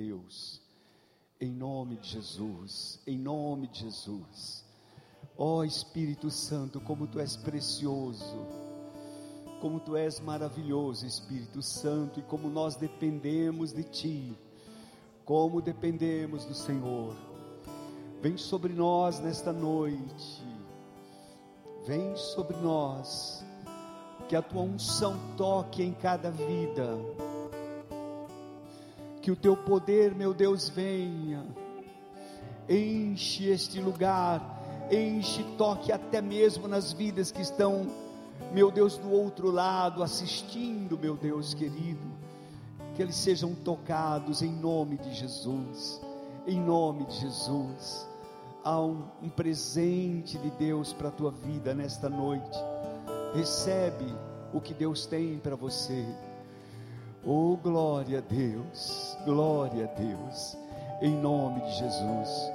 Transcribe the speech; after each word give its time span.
Deus. 0.00 0.62
Em 1.38 1.52
nome 1.52 1.96
de 1.96 2.08
Jesus, 2.08 2.98
em 3.06 3.18
nome 3.18 3.66
de 3.66 3.80
Jesus. 3.80 4.64
Ó 5.36 5.58
oh, 5.58 5.64
Espírito 5.64 6.30
Santo, 6.30 6.80
como 6.80 7.06
tu 7.06 7.20
és 7.20 7.36
precioso, 7.36 8.46
como 9.60 9.78
tu 9.78 9.96
és 9.96 10.18
maravilhoso, 10.18 11.06
Espírito 11.06 11.60
Santo, 11.60 12.18
e 12.18 12.22
como 12.22 12.48
nós 12.48 12.76
dependemos 12.76 13.74
de 13.74 13.84
ti, 13.84 14.38
como 15.26 15.60
dependemos 15.60 16.46
do 16.46 16.54
Senhor. 16.54 17.14
Vem 18.22 18.38
sobre 18.38 18.72
nós 18.72 19.18
nesta 19.20 19.52
noite, 19.52 20.42
vem 21.86 22.16
sobre 22.16 22.56
nós, 22.56 23.44
que 24.28 24.36
a 24.36 24.40
tua 24.40 24.62
unção 24.62 25.18
toque 25.36 25.82
em 25.82 25.92
cada 25.92 26.30
vida 26.30 26.98
que 29.20 29.30
o 29.30 29.36
teu 29.36 29.56
poder, 29.56 30.14
meu 30.14 30.32
Deus, 30.32 30.68
venha, 30.68 31.44
enche 32.68 33.48
este 33.48 33.80
lugar, 33.80 34.88
enche, 34.90 35.44
toque 35.58 35.92
até 35.92 36.20
mesmo 36.22 36.66
nas 36.66 36.92
vidas 36.92 37.30
que 37.30 37.42
estão, 37.42 37.86
meu 38.52 38.70
Deus, 38.70 38.96
do 38.96 39.10
outro 39.10 39.50
lado, 39.50 40.02
assistindo, 40.02 40.98
meu 40.98 41.16
Deus 41.16 41.52
querido, 41.52 42.10
que 42.94 43.02
eles 43.02 43.16
sejam 43.16 43.54
tocados 43.54 44.42
em 44.42 44.52
nome 44.52 44.96
de 44.96 45.12
Jesus, 45.14 46.00
em 46.46 46.58
nome 46.58 47.04
de 47.04 47.16
Jesus. 47.16 48.08
Há 48.64 48.80
um, 48.80 49.04
um 49.22 49.28
presente 49.28 50.38
de 50.38 50.50
Deus 50.50 50.92
para 50.92 51.08
a 51.08 51.12
tua 51.12 51.30
vida 51.30 51.74
nesta 51.74 52.08
noite. 52.08 52.58
Recebe 53.34 54.06
o 54.52 54.60
que 54.60 54.74
Deus 54.74 55.06
tem 55.06 55.38
para 55.38 55.56
você. 55.56 56.04
Oh, 57.22 57.54
glória 57.62 58.18
a 58.18 58.22
Deus, 58.22 59.14
glória 59.26 59.84
a 59.84 59.88
Deus, 60.00 60.56
em 61.02 61.14
nome 61.14 61.60
de 61.60 61.72
Jesus, 61.72 62.50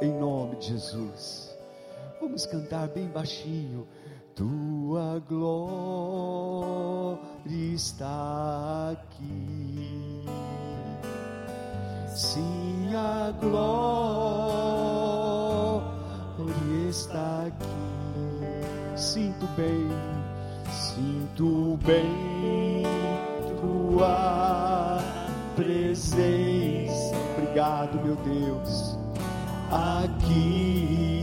em 0.00 0.10
nome 0.18 0.56
de 0.56 0.68
Jesus. 0.68 1.54
Vamos 2.18 2.46
cantar 2.46 2.88
bem 2.88 3.06
baixinho. 3.08 3.86
Tua 4.34 5.22
glória 5.28 7.18
está 7.74 8.92
aqui. 8.92 10.24
Sim, 12.08 12.94
a 12.94 13.30
glória 13.38 13.68
está 16.88 17.44
aqui. 17.46 17.66
Sinto 18.96 19.46
bem, 19.48 19.86
sinto 20.70 21.76
bem 21.84 22.31
tua 23.92 24.98
presença. 25.54 27.14
Obrigado, 27.36 28.00
meu 28.02 28.16
Deus, 28.16 28.96
aqui 29.70 31.20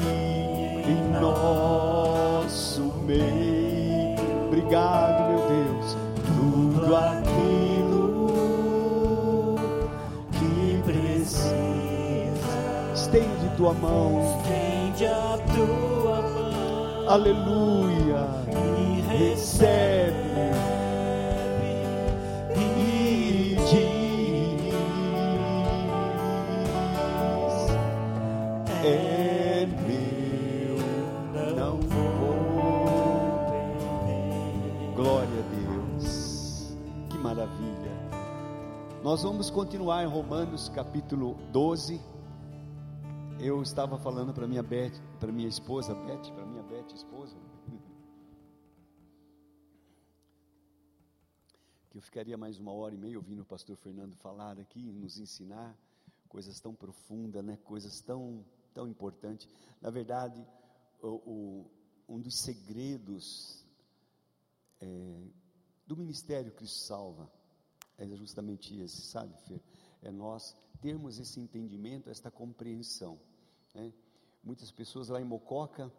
em 0.86 1.20
nosso 1.20 2.84
meio. 3.06 4.16
Obrigado, 4.48 5.32
meu 5.32 5.42
Deus, 5.48 5.98
tudo 6.28 6.96
aquilo 6.96 8.36
que 10.32 10.82
precisa. 10.84 11.50
Estende 12.94 13.50
tua 13.58 13.74
mão. 13.74 14.38
Estende 14.38 15.06
a 15.08 15.40
tua 15.56 16.22
mão. 16.22 17.10
Aleluia. 17.10 18.28
E 18.52 19.02
recebe 19.18 20.19
Nós 39.10 39.24
vamos 39.24 39.50
continuar 39.50 40.04
em 40.04 40.08
Romanos 40.08 40.70
capítulo 40.70 41.34
12. 41.52 42.00
Eu 43.40 43.60
estava 43.64 43.98
falando 43.98 44.32
para 44.36 44.48
minha 44.48 44.62
Beth, 44.62 44.92
para 45.20 45.32
minha 45.32 45.48
esposa 45.48 45.96
Beth, 45.96 46.32
para 46.32 46.46
minha 46.46 46.62
Beth 46.62 46.94
esposa, 46.94 47.36
que 51.90 51.98
eu 51.98 52.02
ficaria 52.04 52.38
mais 52.38 52.60
uma 52.60 52.72
hora 52.72 52.94
e 52.94 53.00
meia 53.00 53.18
ouvindo 53.18 53.42
o 53.42 53.46
pastor 53.46 53.76
Fernando 53.78 54.16
falar 54.16 54.60
aqui, 54.60 54.92
nos 54.92 55.18
ensinar 55.18 55.76
coisas 56.28 56.60
tão 56.60 56.76
profundas, 56.76 57.44
né? 57.44 57.58
Coisas 57.64 58.02
tão 58.02 58.46
tão 58.76 58.88
importantes. 58.88 59.50
Na 59.82 59.90
verdade, 59.90 60.46
o, 61.02 61.08
o, 61.08 61.72
um 62.08 62.20
dos 62.20 62.38
segredos 62.38 63.66
é, 64.80 65.24
do 65.88 65.98
ministério 65.98 66.52
Cristo 66.52 66.78
Salva 66.78 67.39
é 68.00 68.16
justamente 68.16 68.80
esse, 68.80 69.02
sabe, 69.02 69.36
Fer? 69.46 69.62
É 70.02 70.12
nós 70.12 70.56
termos 70.82 71.20
esse 71.20 71.40
entendimento, 71.40 72.10
esta 72.10 72.32
compreensão. 72.32 73.20
Né? 73.74 73.94
Muitas 74.44 74.72
pessoas 74.72 75.10
lá 75.10 75.20
em 75.20 75.26
Mococa, 75.26 75.92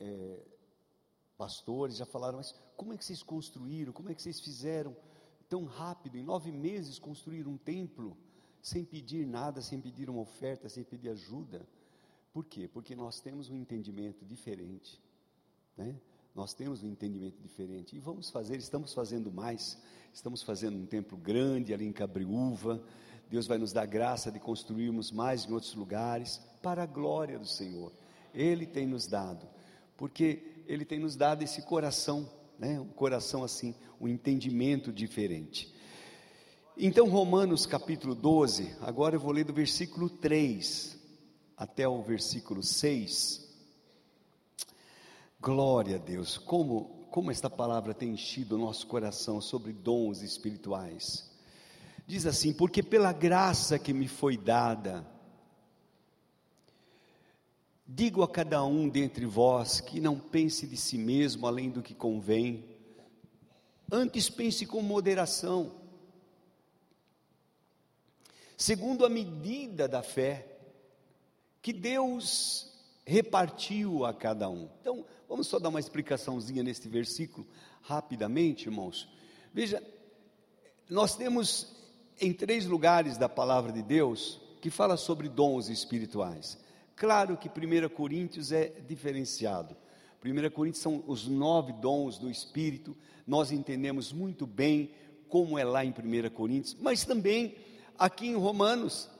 é, 0.00 0.44
pastores, 1.36 1.96
já 1.96 2.04
falaram, 2.04 2.38
mas 2.38 2.52
como 2.76 2.92
é 2.92 2.96
que 2.96 3.04
vocês 3.04 3.22
construíram, 3.22 3.92
como 3.92 4.10
é 4.10 4.14
que 4.14 4.22
vocês 4.22 4.40
fizeram 4.40 4.96
tão 5.48 5.64
rápido, 5.64 6.16
em 6.16 6.22
nove 6.22 6.50
meses 6.50 6.98
construir 6.98 7.46
um 7.46 7.56
templo, 7.56 8.16
sem 8.60 8.84
pedir 8.84 9.24
nada, 9.26 9.62
sem 9.62 9.80
pedir 9.80 10.10
uma 10.10 10.20
oferta, 10.20 10.68
sem 10.68 10.82
pedir 10.82 11.10
ajuda? 11.10 11.66
Por 12.32 12.44
quê? 12.44 12.66
Porque 12.66 12.96
nós 12.96 13.20
temos 13.20 13.48
um 13.48 13.56
entendimento 13.56 14.24
diferente, 14.24 15.00
né? 15.76 15.98
Nós 16.36 16.52
temos 16.52 16.82
um 16.82 16.90
entendimento 16.90 17.40
diferente 17.40 17.96
e 17.96 17.98
vamos 17.98 18.28
fazer, 18.28 18.58
estamos 18.58 18.92
fazendo 18.92 19.32
mais. 19.32 19.78
Estamos 20.12 20.42
fazendo 20.42 20.76
um 20.76 20.84
templo 20.84 21.16
grande 21.16 21.72
ali 21.72 21.86
em 21.86 21.92
Cabriúva. 21.92 22.78
Deus 23.30 23.46
vai 23.46 23.56
nos 23.56 23.72
dar 23.72 23.86
graça 23.86 24.30
de 24.30 24.38
construirmos 24.38 25.10
mais 25.10 25.46
em 25.46 25.52
outros 25.54 25.74
lugares 25.74 26.38
para 26.62 26.82
a 26.82 26.86
glória 26.86 27.38
do 27.38 27.46
Senhor. 27.46 27.90
Ele 28.34 28.66
tem 28.66 28.86
nos 28.86 29.06
dado, 29.06 29.48
porque 29.96 30.62
ele 30.66 30.84
tem 30.84 30.98
nos 30.98 31.16
dado 31.16 31.42
esse 31.42 31.62
coração, 31.62 32.28
né? 32.58 32.78
Um 32.78 32.88
coração 32.88 33.42
assim, 33.42 33.74
um 33.98 34.06
entendimento 34.06 34.92
diferente. 34.92 35.74
Então, 36.76 37.08
Romanos 37.08 37.64
capítulo 37.64 38.14
12, 38.14 38.76
agora 38.82 39.16
eu 39.16 39.20
vou 39.20 39.32
ler 39.32 39.46
do 39.46 39.54
versículo 39.54 40.10
3 40.10 40.98
até 41.56 41.88
o 41.88 42.02
versículo 42.02 42.62
6. 42.62 43.45
Glória 45.46 45.94
a 45.94 45.98
Deus, 46.00 46.38
como, 46.38 47.06
como 47.08 47.30
esta 47.30 47.48
palavra 47.48 47.94
tem 47.94 48.10
enchido 48.10 48.56
o 48.56 48.58
nosso 48.58 48.84
coração 48.88 49.40
sobre 49.40 49.72
dons 49.72 50.20
espirituais. 50.20 51.30
Diz 52.04 52.26
assim: 52.26 52.52
Porque 52.52 52.82
pela 52.82 53.12
graça 53.12 53.78
que 53.78 53.92
me 53.92 54.08
foi 54.08 54.36
dada, 54.36 55.06
digo 57.86 58.24
a 58.24 58.28
cada 58.28 58.64
um 58.64 58.88
dentre 58.88 59.24
vós 59.24 59.80
que 59.80 60.00
não 60.00 60.18
pense 60.18 60.66
de 60.66 60.76
si 60.76 60.98
mesmo 60.98 61.46
além 61.46 61.70
do 61.70 61.80
que 61.80 61.94
convém, 61.94 62.64
antes 63.88 64.28
pense 64.28 64.66
com 64.66 64.82
moderação, 64.82 65.76
segundo 68.56 69.06
a 69.06 69.08
medida 69.08 69.86
da 69.86 70.02
fé 70.02 70.58
que 71.62 71.72
Deus 71.72 72.74
repartiu 73.06 74.04
a 74.04 74.12
cada 74.12 74.48
um. 74.48 74.68
Então, 74.80 75.06
Vamos 75.28 75.46
só 75.46 75.58
dar 75.58 75.68
uma 75.68 75.80
explicaçãozinha 75.80 76.62
neste 76.62 76.88
versículo, 76.88 77.46
rapidamente, 77.82 78.66
irmãos. 78.66 79.08
Veja, 79.52 79.82
nós 80.88 81.16
temos 81.16 81.74
em 82.20 82.32
três 82.32 82.66
lugares 82.66 83.18
da 83.18 83.28
palavra 83.28 83.72
de 83.72 83.82
Deus 83.82 84.40
que 84.60 84.70
fala 84.70 84.96
sobre 84.96 85.28
dons 85.28 85.68
espirituais. 85.68 86.58
Claro 86.94 87.36
que 87.36 87.48
1 87.48 87.88
Coríntios 87.90 88.52
é 88.52 88.68
diferenciado. 88.86 89.76
1 90.24 90.50
Coríntios 90.50 90.82
são 90.82 91.04
os 91.06 91.26
nove 91.26 91.72
dons 91.72 92.18
do 92.18 92.30
Espírito, 92.30 92.96
nós 93.26 93.52
entendemos 93.52 94.12
muito 94.12 94.46
bem 94.46 94.90
como 95.28 95.58
é 95.58 95.64
lá 95.64 95.84
em 95.84 95.90
1 95.90 96.30
Coríntios, 96.30 96.76
mas 96.80 97.04
também 97.04 97.54
aqui 97.98 98.28
em 98.28 98.36
Romanos, 98.36 99.10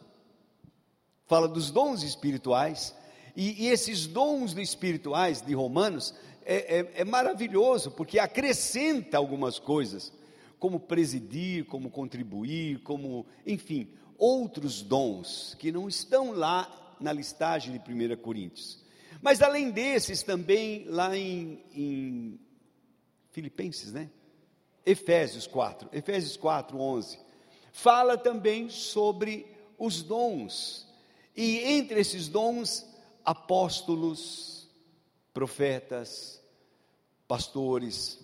fala 1.26 1.48
dos 1.48 1.70
dons 1.70 2.02
espirituais, 2.02 2.94
e, 3.36 3.64
e 3.64 3.68
esses 3.68 4.06
dons 4.06 4.56
espirituais 4.56 5.42
de 5.42 5.54
Romanos 5.54 6.14
é, 6.44 6.78
é, 6.78 6.92
é 6.96 7.04
maravilhoso, 7.04 7.90
porque 7.90 8.18
acrescenta 8.18 9.18
algumas 9.18 9.58
coisas, 9.58 10.12
como 10.58 10.80
presidir, 10.80 11.66
como 11.66 11.90
contribuir, 11.90 12.80
como, 12.82 13.26
enfim, 13.46 13.88
outros 14.16 14.80
dons 14.80 15.54
que 15.58 15.70
não 15.70 15.86
estão 15.86 16.32
lá 16.32 16.96
na 16.98 17.12
listagem 17.12 17.78
de 17.78 18.14
1 18.14 18.16
Coríntios. 18.16 18.82
Mas 19.20 19.42
além 19.42 19.70
desses, 19.70 20.22
também 20.22 20.84
lá 20.86 21.16
em, 21.16 21.62
em 21.74 22.40
Filipenses, 23.32 23.92
né? 23.92 24.08
Efésios 24.84 25.46
4, 25.46 25.88
Efésios 25.92 26.36
4, 26.36 26.78
11, 26.78 27.18
fala 27.72 28.16
também 28.16 28.70
sobre 28.70 29.46
os 29.76 30.00
dons. 30.02 30.86
E 31.36 31.58
entre 31.58 32.00
esses 32.00 32.28
dons, 32.28 32.86
apóstolos, 33.26 34.68
profetas, 35.34 36.40
pastores, 37.26 38.20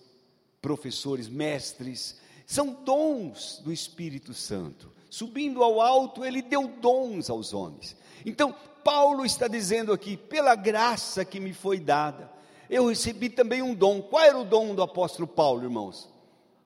professores, 0.63 1.29
mestres, 1.29 2.21
são 2.47 2.73
dons 2.73 3.61
do 3.65 3.73
Espírito 3.73 4.33
Santo. 4.33 4.93
Subindo 5.11 5.63
ao 5.63 5.81
alto, 5.81 6.25
ele 6.25 6.41
deu 6.41 6.69
dons 6.69 7.29
aos 7.29 7.53
homens. 7.53 7.97
Então, 8.25 8.55
Paulo 8.85 9.27
está 9.27 9.49
dizendo 9.49 9.93
aqui: 9.93 10.17
pela 10.17 10.55
graça 10.55 11.25
que 11.25 11.41
me 11.41 11.53
foi 11.53 11.81
dada, 11.81 12.31
eu 12.71 12.87
recebi 12.87 13.29
também 13.29 13.61
um 13.61 13.75
dom. 13.75 14.01
Qual 14.01 14.23
era 14.23 14.39
o 14.39 14.45
dom 14.45 14.75
do 14.75 14.83
apóstolo 14.83 15.27
Paulo, 15.27 15.65
irmãos? 15.65 16.09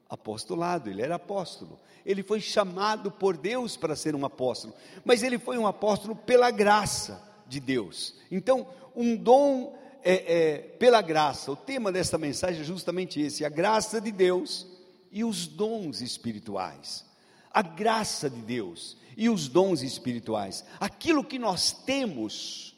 Apostolado, 0.08 0.90
ele 0.90 1.02
era 1.02 1.16
apóstolo. 1.16 1.80
Ele 2.04 2.22
foi 2.22 2.40
chamado 2.40 3.10
por 3.10 3.36
Deus 3.36 3.76
para 3.76 3.96
ser 3.96 4.14
um 4.14 4.24
apóstolo, 4.24 4.72
mas 5.04 5.24
ele 5.24 5.38
foi 5.38 5.58
um 5.58 5.66
apóstolo 5.66 6.14
pela 6.14 6.52
graça 6.52 7.26
de 7.48 7.60
Deus. 7.60 8.14
Então, 8.30 8.66
um 8.94 9.16
dom 9.16 9.76
é, 10.02 10.12
é, 10.14 10.58
pela 10.58 11.02
graça. 11.02 11.50
O 11.50 11.56
tema 11.56 11.90
desta 11.90 12.16
mensagem 12.16 12.60
é 12.60 12.64
justamente 12.64 13.20
esse: 13.20 13.44
a 13.44 13.48
graça 13.48 14.00
de 14.00 14.12
Deus 14.12 14.66
e 15.10 15.24
os 15.24 15.46
dons 15.46 16.00
espirituais. 16.00 17.04
A 17.52 17.62
graça 17.62 18.28
de 18.28 18.40
Deus 18.40 18.96
e 19.16 19.28
os 19.28 19.48
dons 19.48 19.82
espirituais. 19.82 20.64
Aquilo 20.78 21.24
que 21.24 21.38
nós 21.38 21.72
temos, 21.72 22.76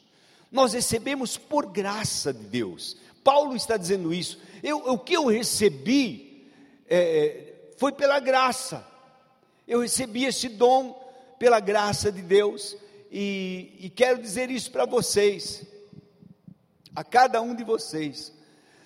nós 0.51 0.73
recebemos 0.73 1.37
por 1.37 1.67
graça 1.67 2.33
de 2.33 2.45
Deus. 2.45 2.97
Paulo 3.23 3.55
está 3.55 3.77
dizendo 3.77 4.13
isso. 4.13 4.39
Eu, 4.63 4.77
o 4.77 4.97
que 4.97 5.13
eu 5.13 5.27
recebi 5.27 6.49
é, 6.87 6.97
é, 6.97 7.73
foi 7.77 7.91
pela 7.91 8.19
graça. 8.19 8.85
Eu 9.67 9.81
recebi 9.81 10.25
esse 10.25 10.49
dom 10.49 10.99
pela 11.37 11.59
graça 11.59 12.11
de 12.11 12.21
Deus. 12.21 12.75
E, 13.11 13.75
e 13.79 13.89
quero 13.89 14.21
dizer 14.21 14.51
isso 14.51 14.71
para 14.71 14.85
vocês, 14.85 15.65
a 16.95 17.03
cada 17.03 17.41
um 17.41 17.55
de 17.55 17.63
vocês. 17.63 18.33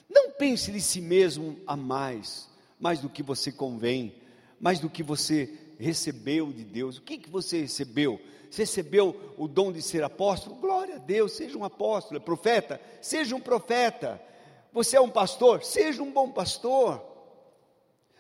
Não 0.10 0.31
pense 0.31 0.72
de 0.72 0.80
si 0.80 1.02
mesmo 1.02 1.60
a 1.68 1.75
mais, 1.75 2.48
mais 2.80 3.00
do 3.00 3.10
que 3.10 3.24
você 3.24 3.52
convém, 3.52 4.16
mais 4.60 4.80
do 4.80 4.90
que 4.90 5.04
você 5.04 5.52
recebeu 5.78 6.54
de 6.54 6.64
Deus. 6.64 6.98
O 6.98 7.02
que, 7.02 7.18
que 7.18 7.30
você 7.30 7.62
recebeu? 7.62 8.20
Você 8.50 8.62
recebeu 8.62 9.34
o 9.38 9.48
dom 9.48 9.72
de 9.72 9.81
ser 9.81 10.04
apóstolo? 10.04 10.56
Glória 10.56 10.96
a 10.96 11.00
Deus, 11.00 11.34
seja 11.34 11.58
um 11.58 11.66
apóstolo, 11.66 12.22
profeta, 12.22 12.80
seja 13.02 13.36
um 13.36 13.42
profeta. 13.42 14.22
Você 14.72 14.96
é 14.96 15.02
um 15.02 15.10
pastor? 15.10 15.64
Seja 15.64 16.02
um 16.02 16.12
bom 16.12 16.31
pastor. 16.31 17.02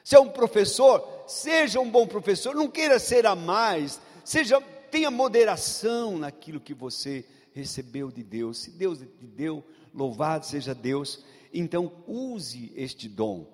Você 0.03 0.15
é 0.15 0.19
um 0.19 0.29
professor? 0.29 1.07
Seja 1.27 1.79
um 1.79 1.89
bom 1.89 2.05
professor. 2.05 2.53
Não 2.55 2.69
queira 2.69 2.99
ser 2.99 3.25
a 3.25 3.35
mais. 3.35 4.01
Seja, 4.25 4.61
tenha 4.93 5.09
moderação 5.09 6.19
naquilo 6.19 6.59
que 6.59 6.71
você 6.71 7.25
recebeu 7.51 8.11
de 8.11 8.21
Deus. 8.21 8.59
Se 8.59 8.69
Deus 8.69 8.99
te 8.99 9.25
deu, 9.25 9.65
louvado 9.91 10.45
seja 10.45 10.75
Deus. 10.75 11.25
Então 11.51 12.03
use 12.05 12.71
este 12.75 13.09
dom. 13.09 13.51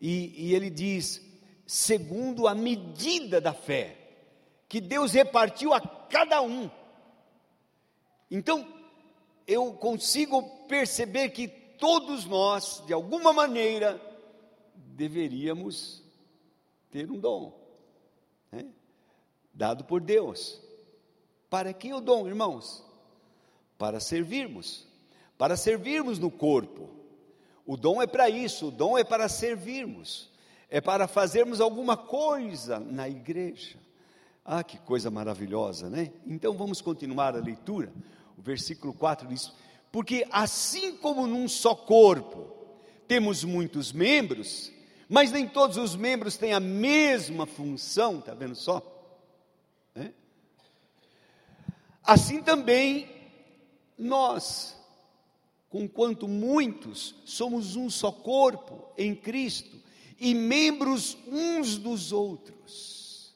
E, 0.00 0.46
e 0.46 0.54
ele 0.54 0.70
diz: 0.70 1.20
segundo 1.66 2.48
a 2.48 2.54
medida 2.54 3.38
da 3.38 3.52
fé 3.52 3.98
que 4.66 4.80
Deus 4.80 5.12
repartiu 5.12 5.74
a 5.74 5.80
cada 5.80 6.40
um. 6.40 6.70
Então, 8.30 8.66
eu 9.46 9.74
consigo 9.74 10.42
perceber 10.68 11.30
que 11.30 11.48
todos 11.48 12.24
nós, 12.24 12.82
de 12.86 12.94
alguma 12.94 13.30
maneira, 13.30 14.00
deveríamos 14.74 16.02
ter 16.90 17.10
um 17.10 17.18
dom, 17.18 17.58
né? 18.50 18.66
dado 19.52 19.84
por 19.84 20.00
Deus. 20.00 20.66
Para 21.48 21.72
que 21.72 21.92
o 21.92 22.00
dom, 22.00 22.26
irmãos? 22.26 22.84
Para 23.76 24.00
servirmos, 24.00 24.86
para 25.36 25.56
servirmos 25.56 26.18
no 26.18 26.30
corpo. 26.30 26.90
O 27.64 27.76
dom 27.76 28.02
é 28.02 28.06
para 28.06 28.28
isso, 28.28 28.68
o 28.68 28.70
dom 28.70 28.98
é 28.98 29.04
para 29.04 29.28
servirmos 29.28 30.30
é 30.68 30.80
para 30.80 31.08
fazermos 31.08 31.60
alguma 31.60 31.96
coisa 31.96 32.78
na 32.78 33.08
igreja. 33.08 33.78
Ah, 34.44 34.62
que 34.62 34.78
coisa 34.78 35.10
maravilhosa, 35.10 35.88
né? 35.88 36.12
Então 36.26 36.54
vamos 36.54 36.80
continuar 36.80 37.34
a 37.34 37.40
leitura. 37.40 37.92
O 38.36 38.42
versículo 38.42 38.92
4 38.94 39.28
diz: 39.28 39.52
Porque 39.90 40.26
assim 40.30 40.96
como 40.96 41.26
num 41.26 41.48
só 41.48 41.74
corpo 41.74 42.56
temos 43.06 43.44
muitos 43.44 43.92
membros, 43.92 44.70
mas 45.08 45.32
nem 45.32 45.48
todos 45.48 45.76
os 45.76 45.96
membros 45.96 46.36
têm 46.36 46.52
a 46.52 46.60
mesma 46.60 47.46
função, 47.46 48.18
está 48.18 48.34
vendo 48.34 48.54
só? 48.54 48.82
É? 49.94 50.10
Assim 52.02 52.42
também 52.42 53.08
nós, 53.98 54.76
conquanto 55.68 56.28
muitos, 56.28 57.14
somos 57.24 57.76
um 57.76 57.90
só 57.90 58.12
corpo 58.12 58.92
em 58.96 59.14
Cristo 59.14 59.76
e 60.18 60.34
membros 60.34 61.16
uns 61.26 61.76
dos 61.76 62.12
outros, 62.12 63.34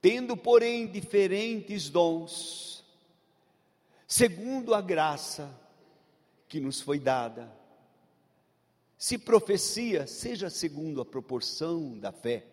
tendo, 0.00 0.36
porém, 0.36 0.86
diferentes 0.86 1.88
dons, 1.88 2.84
segundo 4.06 4.74
a 4.74 4.80
graça 4.80 5.50
que 6.48 6.60
nos 6.60 6.80
foi 6.80 6.98
dada. 6.98 7.52
Se 8.96 9.18
profecia, 9.18 10.06
seja 10.06 10.48
segundo 10.48 11.00
a 11.00 11.04
proporção 11.04 11.98
da 11.98 12.12
fé. 12.12 12.46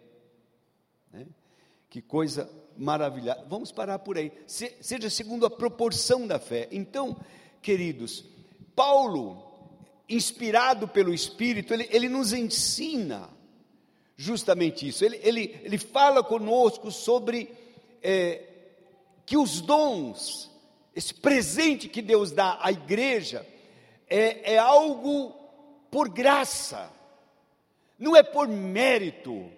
Né? 1.12 1.28
Que 1.90 2.02
coisa 2.02 2.50
maravilhosa. 2.78 3.44
Vamos 3.48 3.72
parar 3.72 4.00
por 4.00 4.18
aí. 4.18 4.32
Se, 4.48 4.74
seja 4.82 5.10
segundo 5.10 5.46
a 5.46 5.50
proporção 5.50 6.28
da 6.28 6.40
fé. 6.40 6.68
Então, 6.72 7.18
queridos, 7.62 8.26
Paulo 8.76 9.52
inspirado 10.08 10.88
pelo 10.88 11.14
Espírito, 11.14 11.74
ele, 11.74 11.88
ele 11.92 12.10
nos 12.10 12.34
ensina 12.34 13.30
justamente 14.18 14.88
isso. 14.88 15.04
Ele, 15.06 15.20
ele, 15.24 15.60
ele 15.64 15.78
fala 15.78 16.24
conosco 16.24 16.92
sobre 16.92 17.50
é, 18.04 18.44
que 19.26 19.38
os 19.38 19.62
dons, 19.62 20.52
esse 20.96 21.14
presente 21.14 21.88
que 21.88 22.02
Deus 22.02 22.32
dá 22.32 22.60
à 22.62 22.72
igreja, 22.72 23.48
é, 24.10 24.54
é 24.54 24.58
algo 24.58 25.34
por 25.90 26.10
graça, 26.10 26.92
não 27.98 28.16
é 28.16 28.24
por 28.24 28.48
mérito, 28.48 29.50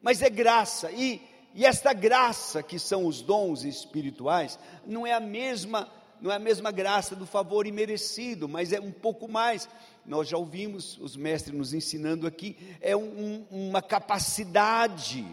mas 0.00 0.22
é 0.22 0.30
graça. 0.30 0.90
E, 0.92 1.20
e 1.58 1.66
esta 1.66 1.92
graça, 1.92 2.62
que 2.62 2.78
são 2.78 3.04
os 3.04 3.20
dons 3.20 3.64
espirituais, 3.64 4.56
não 4.86 5.04
é 5.04 5.12
a 5.12 5.18
mesma 5.18 5.90
não 6.20 6.30
é 6.30 6.36
a 6.36 6.38
mesma 6.38 6.70
graça 6.70 7.16
do 7.16 7.26
favor 7.26 7.66
imerecido, 7.66 8.48
mas 8.48 8.72
é 8.72 8.80
um 8.80 8.92
pouco 8.92 9.26
mais. 9.26 9.68
Nós 10.06 10.28
já 10.28 10.36
ouvimos 10.36 10.96
os 10.98 11.16
mestres 11.16 11.56
nos 11.56 11.74
ensinando 11.74 12.28
aqui, 12.28 12.56
é 12.80 12.96
um, 12.96 13.44
uma 13.50 13.82
capacidade, 13.82 15.26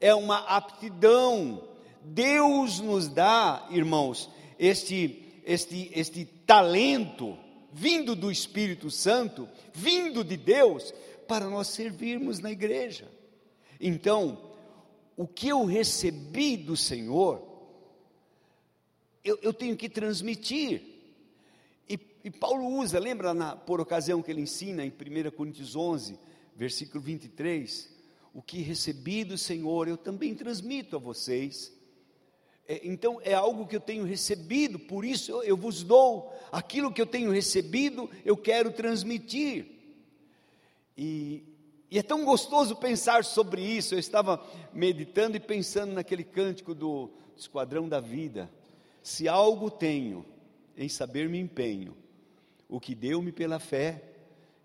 é 0.00 0.12
uma 0.12 0.38
aptidão. 0.48 1.62
Deus 2.02 2.80
nos 2.80 3.06
dá, 3.06 3.64
irmãos, 3.70 4.28
este, 4.58 5.42
este, 5.44 5.92
este 5.94 6.24
talento 6.24 7.38
vindo 7.72 8.16
do 8.16 8.32
Espírito 8.32 8.90
Santo, 8.90 9.48
vindo 9.72 10.24
de 10.24 10.36
Deus, 10.36 10.92
para 11.28 11.46
nós 11.46 11.68
servirmos 11.68 12.40
na 12.40 12.50
igreja. 12.50 13.06
Então, 13.80 14.51
o 15.16 15.26
que 15.26 15.48
eu 15.48 15.64
recebi 15.64 16.56
do 16.56 16.76
Senhor, 16.76 17.46
eu, 19.24 19.38
eu 19.42 19.52
tenho 19.52 19.76
que 19.76 19.88
transmitir. 19.88 20.82
E, 21.88 21.98
e 22.24 22.30
Paulo 22.30 22.66
usa, 22.66 22.98
lembra 22.98 23.34
na, 23.34 23.54
por 23.54 23.80
ocasião 23.80 24.22
que 24.22 24.30
ele 24.30 24.40
ensina 24.40 24.84
em 24.84 24.90
1 24.90 25.30
Coríntios 25.36 25.76
11, 25.76 26.18
versículo 26.56 27.02
23, 27.02 27.90
o 28.34 28.42
que 28.42 28.58
recebi 28.62 29.24
do 29.24 29.36
Senhor 29.36 29.88
eu 29.88 29.96
também 29.96 30.34
transmito 30.34 30.96
a 30.96 30.98
vocês. 30.98 31.72
É, 32.66 32.80
então 32.84 33.20
é 33.22 33.34
algo 33.34 33.66
que 33.66 33.76
eu 33.76 33.80
tenho 33.80 34.04
recebido, 34.04 34.78
por 34.78 35.04
isso 35.04 35.30
eu, 35.30 35.42
eu 35.42 35.56
vos 35.56 35.82
dou 35.82 36.32
aquilo 36.50 36.92
que 36.92 37.00
eu 37.02 37.06
tenho 37.06 37.30
recebido, 37.30 38.08
eu 38.24 38.36
quero 38.36 38.72
transmitir. 38.72 39.66
E, 40.96 41.44
e 41.92 41.98
é 41.98 42.02
tão 42.02 42.24
gostoso 42.24 42.74
pensar 42.74 43.22
sobre 43.22 43.60
isso. 43.60 43.94
Eu 43.94 43.98
estava 43.98 44.42
meditando 44.72 45.36
e 45.36 45.40
pensando 45.40 45.92
naquele 45.92 46.24
cântico 46.24 46.74
do 46.74 47.10
Esquadrão 47.36 47.86
da 47.86 48.00
Vida. 48.00 48.50
Se 49.02 49.28
algo 49.28 49.70
tenho, 49.70 50.24
em 50.74 50.88
saber 50.88 51.28
me 51.28 51.38
empenho, 51.38 51.94
o 52.66 52.80
que 52.80 52.94
deu-me 52.94 53.30
pela 53.30 53.58
fé, 53.58 54.02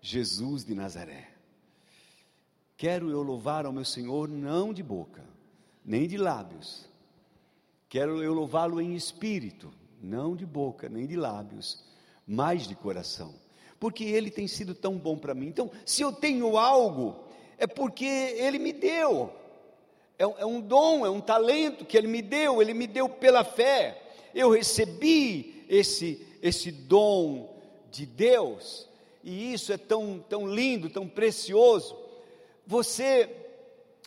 Jesus 0.00 0.64
de 0.64 0.74
Nazaré. 0.74 1.28
Quero 2.78 3.10
eu 3.10 3.22
louvar 3.22 3.66
ao 3.66 3.74
meu 3.74 3.84
Senhor 3.84 4.26
não 4.26 4.72
de 4.72 4.82
boca, 4.82 5.22
nem 5.84 6.08
de 6.08 6.16
lábios. 6.16 6.88
Quero 7.90 8.22
eu 8.22 8.32
louvá-lo 8.32 8.80
em 8.80 8.94
espírito, 8.94 9.70
não 10.00 10.34
de 10.34 10.46
boca, 10.46 10.88
nem 10.88 11.06
de 11.06 11.14
lábios, 11.14 11.84
mas 12.26 12.66
de 12.66 12.74
coração. 12.74 13.34
Porque 13.78 14.04
ele 14.04 14.30
tem 14.30 14.46
sido 14.48 14.74
tão 14.74 14.96
bom 14.96 15.16
para 15.16 15.34
mim. 15.34 15.46
Então, 15.46 15.70
se 15.84 16.02
eu 16.02 16.12
tenho 16.12 16.56
algo, 16.56 17.16
é 17.56 17.66
porque 17.66 18.04
ele 18.04 18.58
me 18.58 18.72
deu. 18.72 19.32
é, 20.18 20.24
é 20.24 20.46
um 20.46 20.60
dom, 20.60 21.06
é 21.06 21.10
um 21.10 21.20
talento 21.20 21.84
que 21.84 21.96
Ele 21.96 22.08
me 22.08 22.20
deu, 22.20 22.60
Ele 22.60 22.74
me 22.74 22.86
deu 22.86 23.08
pela 23.08 23.44
fé. 23.44 24.02
Eu 24.34 24.50
recebi 24.50 25.64
esse, 25.68 26.26
esse 26.42 26.72
dom 26.72 27.56
de 27.90 28.04
Deus, 28.04 28.88
e 29.22 29.52
isso 29.52 29.72
é 29.72 29.76
tão, 29.76 30.24
tão 30.28 30.46
lindo, 30.46 30.90
tão 30.90 31.06
precioso. 31.08 31.96
Você 32.66 33.30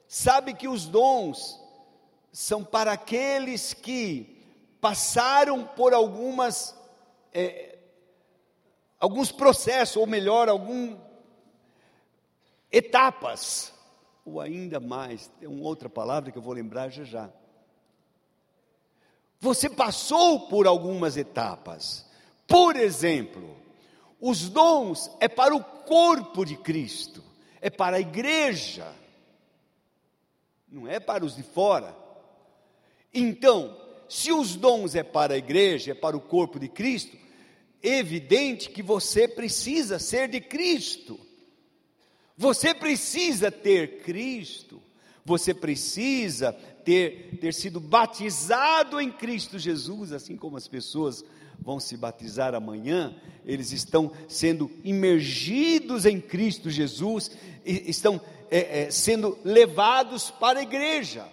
sabe 0.07 0.53
que 0.53 0.67
os 0.67 0.85
dons 0.85 1.59
são 2.31 2.63
para 2.63 2.91
aqueles 2.91 3.73
que 3.73 4.37
passaram 4.79 5.63
por 5.63 5.93
algumas 5.93 6.75
é, 7.33 7.70
alguns 9.01 9.31
processos, 9.31 9.97
ou 9.97 10.05
melhor, 10.05 10.47
algumas 10.47 10.99
etapas, 12.71 13.73
ou 14.23 14.39
ainda 14.39 14.79
mais, 14.79 15.27
tem 15.39 15.49
uma 15.49 15.67
outra 15.67 15.89
palavra 15.89 16.31
que 16.31 16.37
eu 16.37 16.41
vou 16.41 16.53
lembrar 16.53 16.89
já 16.89 17.03
já. 17.03 17.29
Você 19.39 19.67
passou 19.67 20.47
por 20.47 20.67
algumas 20.67 21.17
etapas. 21.17 22.05
Por 22.47 22.75
exemplo, 22.75 23.57
os 24.19 24.47
dons 24.47 25.09
é 25.19 25.27
para 25.27 25.55
o 25.55 25.63
corpo 25.63 26.45
de 26.45 26.55
Cristo, 26.55 27.23
é 27.59 27.71
para 27.71 27.97
a 27.97 27.99
igreja, 27.99 28.93
não 30.69 30.87
é 30.87 30.99
para 30.99 31.25
os 31.25 31.35
de 31.35 31.41
fora. 31.41 31.97
Então, 33.11 33.75
se 34.07 34.31
os 34.31 34.55
dons 34.55 34.93
é 34.93 35.01
para 35.01 35.33
a 35.33 35.37
igreja, 35.37 35.91
é 35.91 35.95
para 35.95 36.15
o 36.15 36.21
corpo 36.21 36.59
de 36.59 36.67
Cristo, 36.67 37.17
evidente 37.81 38.69
que 38.69 38.83
você 38.83 39.27
precisa 39.27 39.99
ser 39.99 40.27
de 40.27 40.39
Cristo. 40.39 41.19
Você 42.37 42.73
precisa 42.73 43.51
ter 43.51 44.01
Cristo. 44.03 44.81
Você 45.23 45.53
precisa 45.53 46.53
ter, 46.83 47.37
ter 47.39 47.53
sido 47.53 47.79
batizado 47.79 48.99
em 48.99 49.11
Cristo 49.11 49.59
Jesus, 49.59 50.11
assim 50.11 50.35
como 50.35 50.57
as 50.57 50.67
pessoas 50.67 51.23
vão 51.59 51.79
se 51.79 51.95
batizar 51.95 52.55
amanhã, 52.55 53.15
eles 53.45 53.71
estão 53.71 54.11
sendo 54.27 54.71
imergidos 54.83 56.05
em 56.05 56.19
Cristo 56.19 56.71
Jesus, 56.71 57.31
estão 57.63 58.19
é, 58.49 58.81
é, 58.83 58.91
sendo 58.91 59.37
levados 59.43 60.31
para 60.31 60.59
a 60.59 60.63
igreja, 60.63 61.27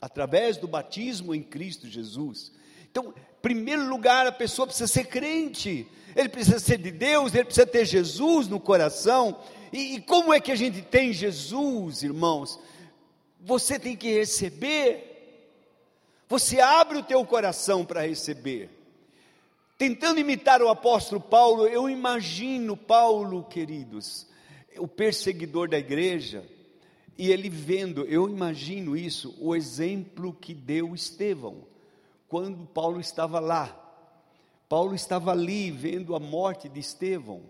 através 0.00 0.56
do 0.56 0.66
batismo 0.66 1.32
em 1.34 1.42
Cristo 1.42 1.86
Jesus. 1.86 2.52
Então, 2.90 3.14
primeiro 3.42 3.88
lugar, 3.88 4.26
a 4.26 4.32
pessoa 4.32 4.66
precisa 4.66 4.86
ser 4.86 5.04
crente, 5.04 5.86
ele 6.14 6.28
precisa 6.28 6.60
ser 6.60 6.78
de 6.78 6.92
Deus, 6.92 7.34
ele 7.34 7.44
precisa 7.44 7.66
ter 7.66 7.84
Jesus 7.84 8.46
no 8.46 8.60
coração. 8.60 9.40
E, 9.72 9.96
e 9.96 10.00
como 10.00 10.32
é 10.32 10.40
que 10.40 10.52
a 10.52 10.56
gente 10.56 10.80
tem 10.80 11.12
Jesus, 11.12 12.04
irmãos? 12.04 12.58
Você 13.40 13.78
tem 13.78 13.96
que 13.96 14.12
receber. 14.12 15.08
Você 16.28 16.60
abre 16.60 16.98
o 16.98 17.02
teu 17.02 17.24
coração 17.26 17.84
para 17.84 18.06
receber. 18.06 18.70
Tentando 19.76 20.20
imitar 20.20 20.62
o 20.62 20.68
apóstolo 20.68 21.20
Paulo, 21.20 21.66
eu 21.66 21.90
imagino 21.90 22.76
Paulo, 22.76 23.42
queridos, 23.42 24.28
o 24.78 24.86
perseguidor 24.86 25.68
da 25.68 25.78
igreja, 25.78 26.44
e 27.18 27.32
ele 27.32 27.50
vendo, 27.50 28.04
eu 28.04 28.28
imagino 28.28 28.96
isso, 28.96 29.34
o 29.40 29.56
exemplo 29.56 30.32
que 30.32 30.54
deu 30.54 30.94
Estevão 30.94 31.71
quando 32.32 32.64
Paulo 32.64 32.98
estava 32.98 33.38
lá. 33.38 33.78
Paulo 34.66 34.94
estava 34.94 35.32
ali 35.32 35.70
vendo 35.70 36.16
a 36.16 36.18
morte 36.18 36.66
de 36.66 36.80
Estevão. 36.80 37.42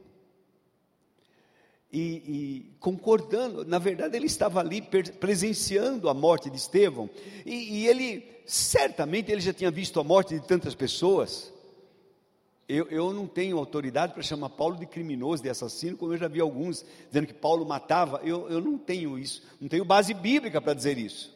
E, 1.93 2.01
e, 2.01 2.77
concordando, 2.81 3.65
na 3.65 3.79
verdade 3.79 4.17
ele 4.17 4.27
estava 4.27 4.59
ali 4.59 4.83
presenciando 5.21 6.09
a 6.09 6.15
morte 6.15 6.51
de 6.51 6.57
Estevão, 6.57 7.09
e, 7.47 7.83
e, 7.83 7.87
ele, 7.87 8.27
certamente 8.45 9.31
ele 9.31 9.41
já 9.41 9.53
tinha 9.53 9.71
visto 9.71 10.01
a 10.01 10.05
morte 10.05 10.35
de 10.35 10.45
tantas 10.45 10.75
pessoas, 10.75 11.53
eu, 12.69 12.89
eu 12.89 13.12
não 13.12 13.29
tenho 13.29 13.59
autoridade 13.59 14.15
para 14.15 14.23
chamar 14.25 14.49
Paulo 14.49 14.75
de 14.75 14.87
criminoso, 14.87 15.45
de 15.45 15.49
assassino, 15.49 15.97
como 15.97 16.12
eu 16.12 16.19
já 16.19 16.27
vi 16.27 16.41
alguns 16.41 16.85
dizendo 17.07 17.29
que 17.29 17.35
Paulo 17.35 17.65
matava, 17.65 18.21
eu, 18.25 18.51
eu 18.51 18.61
não 18.61 18.77
tenho 18.77 19.17
isso, 19.17 19.45
não 19.61 19.69
tenho 19.69 19.85
base 19.85 20.12
bíblica 20.12 20.61
para 20.61 20.75
dizer 20.75 20.99
isso, 20.99 21.32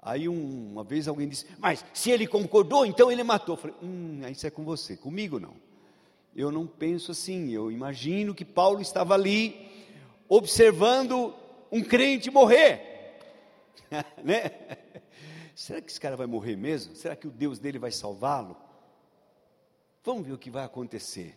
Aí 0.00 0.28
um, 0.28 0.72
uma 0.72 0.84
vez 0.84 1.08
alguém 1.08 1.28
disse, 1.28 1.46
mas 1.58 1.84
se 1.92 2.10
ele 2.10 2.26
concordou, 2.26 2.86
então 2.86 3.10
ele 3.10 3.24
matou. 3.24 3.54
Eu 3.54 3.60
falei, 3.60 3.76
hum, 3.82 4.20
isso 4.30 4.46
é 4.46 4.50
com 4.50 4.64
você, 4.64 4.96
comigo 4.96 5.40
não. 5.40 5.54
Eu 6.34 6.52
não 6.52 6.66
penso 6.66 7.10
assim, 7.10 7.50
eu 7.50 7.70
imagino 7.70 8.34
que 8.34 8.44
Paulo 8.44 8.80
estava 8.80 9.14
ali, 9.14 9.68
observando 10.28 11.34
um 11.70 11.82
crente 11.82 12.30
morrer. 12.30 13.16
né? 14.22 14.52
Será 15.54 15.80
que 15.80 15.90
esse 15.90 16.00
cara 16.00 16.16
vai 16.16 16.26
morrer 16.26 16.56
mesmo? 16.56 16.94
Será 16.94 17.16
que 17.16 17.26
o 17.26 17.30
Deus 17.30 17.58
dele 17.58 17.78
vai 17.78 17.90
salvá-lo? 17.90 18.56
Vamos 20.04 20.26
ver 20.26 20.32
o 20.32 20.38
que 20.38 20.50
vai 20.50 20.64
acontecer. 20.64 21.36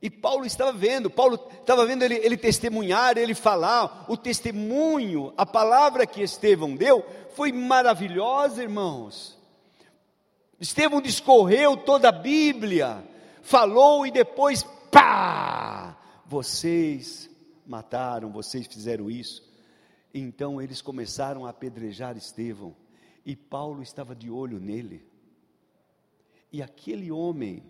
E 0.00 0.10
Paulo 0.10 0.44
estava 0.44 0.72
vendo, 0.72 1.08
Paulo 1.08 1.40
estava 1.58 1.86
vendo 1.86 2.02
ele, 2.02 2.16
ele 2.16 2.36
testemunhar, 2.36 3.16
ele 3.16 3.34
falar, 3.34 4.04
o 4.08 4.16
testemunho, 4.16 5.32
a 5.36 5.46
palavra 5.46 6.06
que 6.06 6.22
Estevão 6.22 6.76
deu 6.76 7.04
foi 7.34 7.50
maravilhosa, 7.50 8.62
irmãos. 8.62 9.38
Estevão 10.60 11.00
discorreu 11.00 11.76
toda 11.76 12.08
a 12.10 12.12
Bíblia, 12.12 13.06
falou 13.42 14.06
e 14.06 14.10
depois, 14.10 14.62
pá! 14.90 15.96
Vocês 16.26 17.30
mataram, 17.66 18.30
vocês 18.30 18.66
fizeram 18.66 19.10
isso. 19.10 19.46
Então 20.12 20.60
eles 20.60 20.80
começaram 20.80 21.44
a 21.44 21.50
apedrejar 21.50 22.16
Estevão, 22.16 22.74
e 23.24 23.36
Paulo 23.36 23.82
estava 23.82 24.14
de 24.14 24.30
olho 24.30 24.58
nele. 24.58 25.04
E 26.52 26.62
aquele 26.62 27.10
homem, 27.10 27.62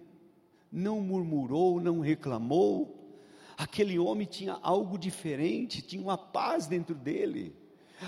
não 0.70 1.00
murmurou, 1.00 1.80
não 1.80 2.00
reclamou. 2.00 2.94
Aquele 3.56 3.98
homem 3.98 4.26
tinha 4.26 4.58
algo 4.62 4.98
diferente, 4.98 5.80
tinha 5.80 6.02
uma 6.02 6.18
paz 6.18 6.66
dentro 6.66 6.94
dele. 6.94 7.54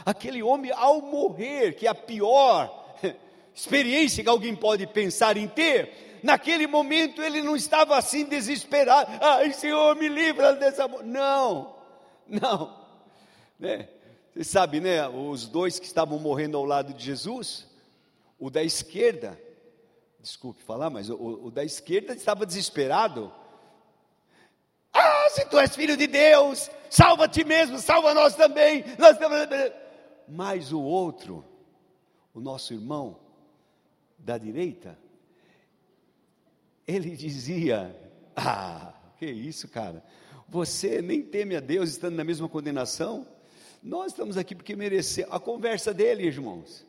Aquele 0.05 0.43
homem, 0.43 0.71
ao 0.73 1.01
morrer, 1.01 1.75
que 1.75 1.87
é 1.87 1.91
a 1.91 1.95
pior 1.95 2.97
experiência 3.55 4.23
que 4.23 4.29
alguém 4.29 4.55
pode 4.55 4.87
pensar 4.87 5.37
em 5.37 5.49
ter, 5.49 6.21
naquele 6.23 6.67
momento 6.67 7.23
ele 7.23 7.41
não 7.41 7.57
estava 7.57 7.97
assim 7.97 8.25
desesperado. 8.25 9.11
Ai, 9.21 9.53
Senhor, 9.53 9.97
me 9.97 10.09
livra 10.09 10.53
dessa. 10.55 10.87
Não, 11.05 11.75
não. 12.27 12.77
Né? 13.59 13.89
Você 14.35 14.45
sabe, 14.45 14.81
né? 14.81 15.09
Os 15.09 15.49
dois 15.49 15.79
que 15.79 15.87
estavam 15.87 16.19
morrendo 16.19 16.57
ao 16.57 16.65
lado 16.65 16.93
de 16.93 17.05
Jesus, 17.05 17.67
o 18.39 18.51
da 18.51 18.63
esquerda, 18.63 19.41
desculpe 20.19 20.63
falar, 20.63 20.91
mas 20.91 21.09
o, 21.09 21.17
o 21.17 21.51
da 21.51 21.65
esquerda 21.65 22.13
estava 22.15 22.45
desesperado. 22.45 23.33
Ah, 24.93 25.29
se 25.31 25.45
tu 25.47 25.59
és 25.59 25.75
filho 25.77 25.97
de 25.97 26.07
Deus, 26.07 26.71
salva 26.91 27.29
ti 27.29 27.45
mesmo, 27.45 27.79
salva 27.79 28.15
nós 28.15 28.35
também. 28.35 28.85
Nós 28.99 29.17
Mas 30.27 30.73
o 30.73 30.81
outro, 30.81 31.45
o 32.35 32.41
nosso 32.41 32.75
irmão 32.75 33.21
da 34.19 34.37
direita, 34.37 34.99
ele 36.87 37.17
dizia: 37.17 37.95
Ah, 38.35 38.93
que 39.19 39.27
isso, 39.27 39.69
cara? 39.69 40.05
Você 40.49 41.03
nem 41.03 41.23
teme 41.23 41.55
a 41.55 41.61
Deus 41.61 41.91
estando 41.91 42.17
na 42.17 42.25
mesma 42.25 42.49
condenação? 42.49 43.27
Nós 43.83 44.13
estamos 44.13 44.37
aqui 44.37 44.55
porque 44.55 44.75
merecemos. 44.75 45.33
A 45.33 45.39
conversa 45.39 45.95
dele, 45.95 46.25
irmãos 46.25 46.88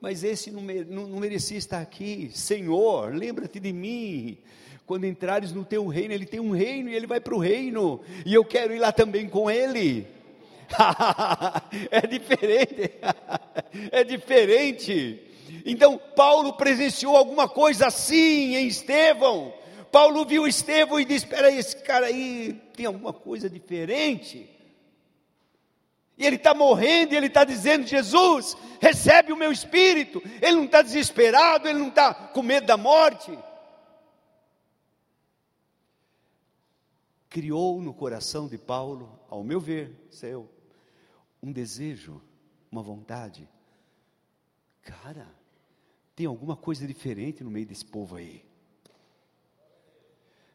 mas 0.00 0.22
esse 0.22 0.50
não, 0.50 0.62
não, 0.62 1.20
merecia 1.20 1.56
estar 1.56 1.80
aqui. 1.80 2.30
Senhor, 2.32 3.14
lembra-te 3.14 3.58
de 3.58 3.72
mim. 3.72 4.38
Quando 4.86 5.04
entrares 5.04 5.52
no 5.52 5.64
teu 5.64 5.86
reino, 5.88 6.14
ele 6.14 6.26
tem 6.26 6.38
um 6.38 6.52
reino 6.52 6.88
e 6.88 6.94
ele 6.94 7.06
vai 7.06 7.20
para 7.20 7.34
o 7.34 7.38
reino, 7.38 8.00
e 8.24 8.32
eu 8.32 8.44
quero 8.44 8.72
ir 8.72 8.78
lá 8.78 8.92
também 8.92 9.28
com 9.28 9.50
ele. 9.50 10.06
é 11.90 12.06
diferente, 12.06 12.92
é 13.90 14.04
diferente. 14.04 15.20
Então, 15.64 16.00
Paulo 16.14 16.52
presenciou 16.52 17.16
alguma 17.16 17.48
coisa 17.48 17.86
assim 17.86 18.54
em 18.54 18.66
Estevão. 18.68 19.52
Paulo 19.90 20.24
viu 20.24 20.46
Estevão 20.46 21.00
e 21.00 21.04
disse: 21.04 21.24
Espera 21.24 21.48
aí, 21.48 21.58
esse 21.58 21.76
cara 21.82 22.06
aí 22.06 22.60
tem 22.76 22.86
alguma 22.86 23.12
coisa 23.12 23.50
diferente. 23.50 24.48
E 26.16 26.24
ele 26.24 26.36
está 26.36 26.54
morrendo 26.54 27.12
e 27.12 27.16
ele 27.16 27.26
está 27.26 27.44
dizendo: 27.44 27.86
Jesus, 27.86 28.56
recebe 28.80 29.32
o 29.32 29.36
meu 29.36 29.52
espírito. 29.52 30.22
Ele 30.40 30.56
não 30.56 30.64
está 30.64 30.80
desesperado, 30.80 31.68
ele 31.68 31.78
não 31.78 31.88
está 31.88 32.14
com 32.14 32.42
medo 32.42 32.66
da 32.66 32.76
morte. 32.76 33.36
Criou 37.28 37.82
no 37.82 37.92
coração 37.92 38.48
de 38.48 38.56
Paulo, 38.56 39.20
ao 39.28 39.44
meu 39.44 39.60
ver, 39.60 39.94
seu, 40.10 40.48
um 41.42 41.52
desejo, 41.52 42.22
uma 42.72 42.82
vontade. 42.82 43.46
Cara, 44.80 45.28
tem 46.14 46.24
alguma 46.24 46.56
coisa 46.56 46.86
diferente 46.86 47.44
no 47.44 47.50
meio 47.50 47.66
desse 47.66 47.84
povo 47.84 48.16
aí. 48.16 48.42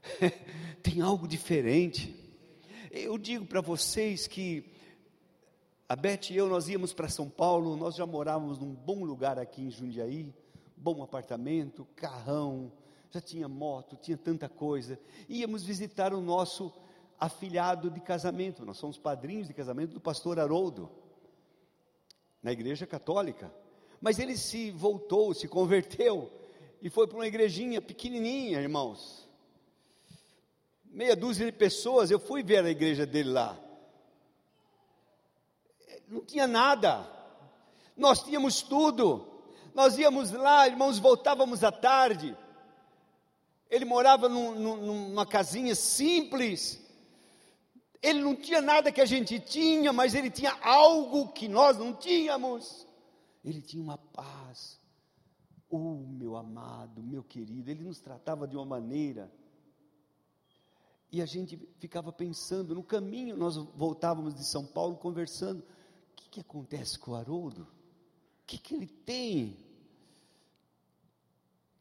tem 0.82 1.02
algo 1.02 1.28
diferente. 1.28 2.16
Eu 2.90 3.16
digo 3.20 3.46
para 3.46 3.62
vocês 3.62 4.26
que 4.26 4.66
A 5.92 5.96
Beth 5.98 6.30
e 6.30 6.38
eu, 6.38 6.48
nós 6.48 6.70
íamos 6.70 6.94
para 6.94 7.10
São 7.10 7.30
Paulo, 7.30 7.76
nós 7.76 7.96
já 7.96 8.06
morávamos 8.06 8.58
num 8.58 8.74
bom 8.74 9.04
lugar 9.04 9.38
aqui 9.38 9.64
em 9.64 9.70
Jundiaí, 9.70 10.34
bom 10.78 11.04
apartamento, 11.04 11.86
carrão, 11.98 12.72
já 13.10 13.20
tinha 13.20 13.46
moto, 13.50 13.98
tinha 13.98 14.16
tanta 14.16 14.48
coisa. 14.48 14.98
Íamos 15.28 15.66
visitar 15.66 16.14
o 16.14 16.22
nosso 16.22 16.72
afilhado 17.20 17.92
de 17.92 18.00
casamento, 18.00 18.66
nós 18.66 18.78
somos 18.78 18.98
padrinhos 18.98 19.50
de 19.50 19.54
casamento 19.54 19.92
do 19.92 20.00
pastor 20.00 20.40
Haroldo, 20.40 20.90
na 22.42 22.54
igreja 22.54 22.88
católica. 22.88 23.54
Mas 24.00 24.18
ele 24.18 24.38
se 24.38 24.72
voltou, 24.72 25.34
se 25.34 25.46
converteu 25.50 26.32
e 26.82 26.90
foi 26.90 27.06
para 27.06 27.18
uma 27.18 27.28
igrejinha 27.28 27.82
pequenininha, 27.82 28.62
irmãos. 28.62 29.30
Meia 30.86 31.18
dúzia 31.18 31.46
de 31.48 31.52
pessoas, 31.52 32.10
eu 32.10 32.18
fui 32.18 32.42
ver 32.42 32.64
a 32.64 32.70
igreja 32.70 33.06
dele 33.06 33.32
lá. 33.32 33.61
Não 36.12 36.20
tinha 36.20 36.46
nada. 36.46 37.10
Nós 37.96 38.22
tínhamos 38.22 38.62
tudo. 38.62 39.26
Nós 39.74 39.98
íamos 39.98 40.32
lá, 40.32 40.68
irmãos, 40.68 41.00
voltávamos 41.00 41.64
à 41.64 41.72
tarde. 41.72 42.38
Ele 43.70 43.86
morava 43.86 44.28
num, 44.28 44.54
num, 44.54 44.76
numa 45.08 45.26
casinha 45.26 45.74
simples. 45.74 46.86
Ele 48.02 48.20
não 48.20 48.36
tinha 48.36 48.62
nada 48.62 48.92
que 48.92 49.00
a 49.00 49.06
gente 49.06 49.40
tinha, 49.40 49.94
mas 49.94 50.14
ele 50.14 50.30
tinha 50.30 50.52
algo 50.62 51.32
que 51.32 51.48
nós 51.48 51.78
não 51.78 51.94
tínhamos. 51.94 52.86
Ele 53.46 53.62
tinha 53.62 53.82
uma 53.82 53.98
paz. 53.98 54.82
Oh, 55.70 56.04
meu 56.10 56.36
amado, 56.36 57.02
meu 57.02 57.24
querido, 57.24 57.72
ele 57.72 57.86
nos 57.86 58.02
tratava 58.02 58.46
de 58.46 58.58
uma 58.58 58.66
maneira. 58.66 59.32
E 61.10 61.22
a 61.22 61.26
gente 61.26 61.58
ficava 61.80 62.12
pensando, 62.12 62.76
no 62.76 62.84
caminho 62.84 63.38
nós 63.38 63.56
voltávamos 63.56 64.36
de 64.36 64.44
São 64.46 64.66
Paulo 64.66 64.98
conversando: 64.98 65.64
que, 66.32 66.40
acontece 66.40 66.98
com 66.98 67.12
o 67.12 67.16
Haroldo? 67.16 67.64
O 67.64 68.46
que, 68.48 68.58
que 68.58 68.74
ele 68.74 68.88
tem? 68.88 69.58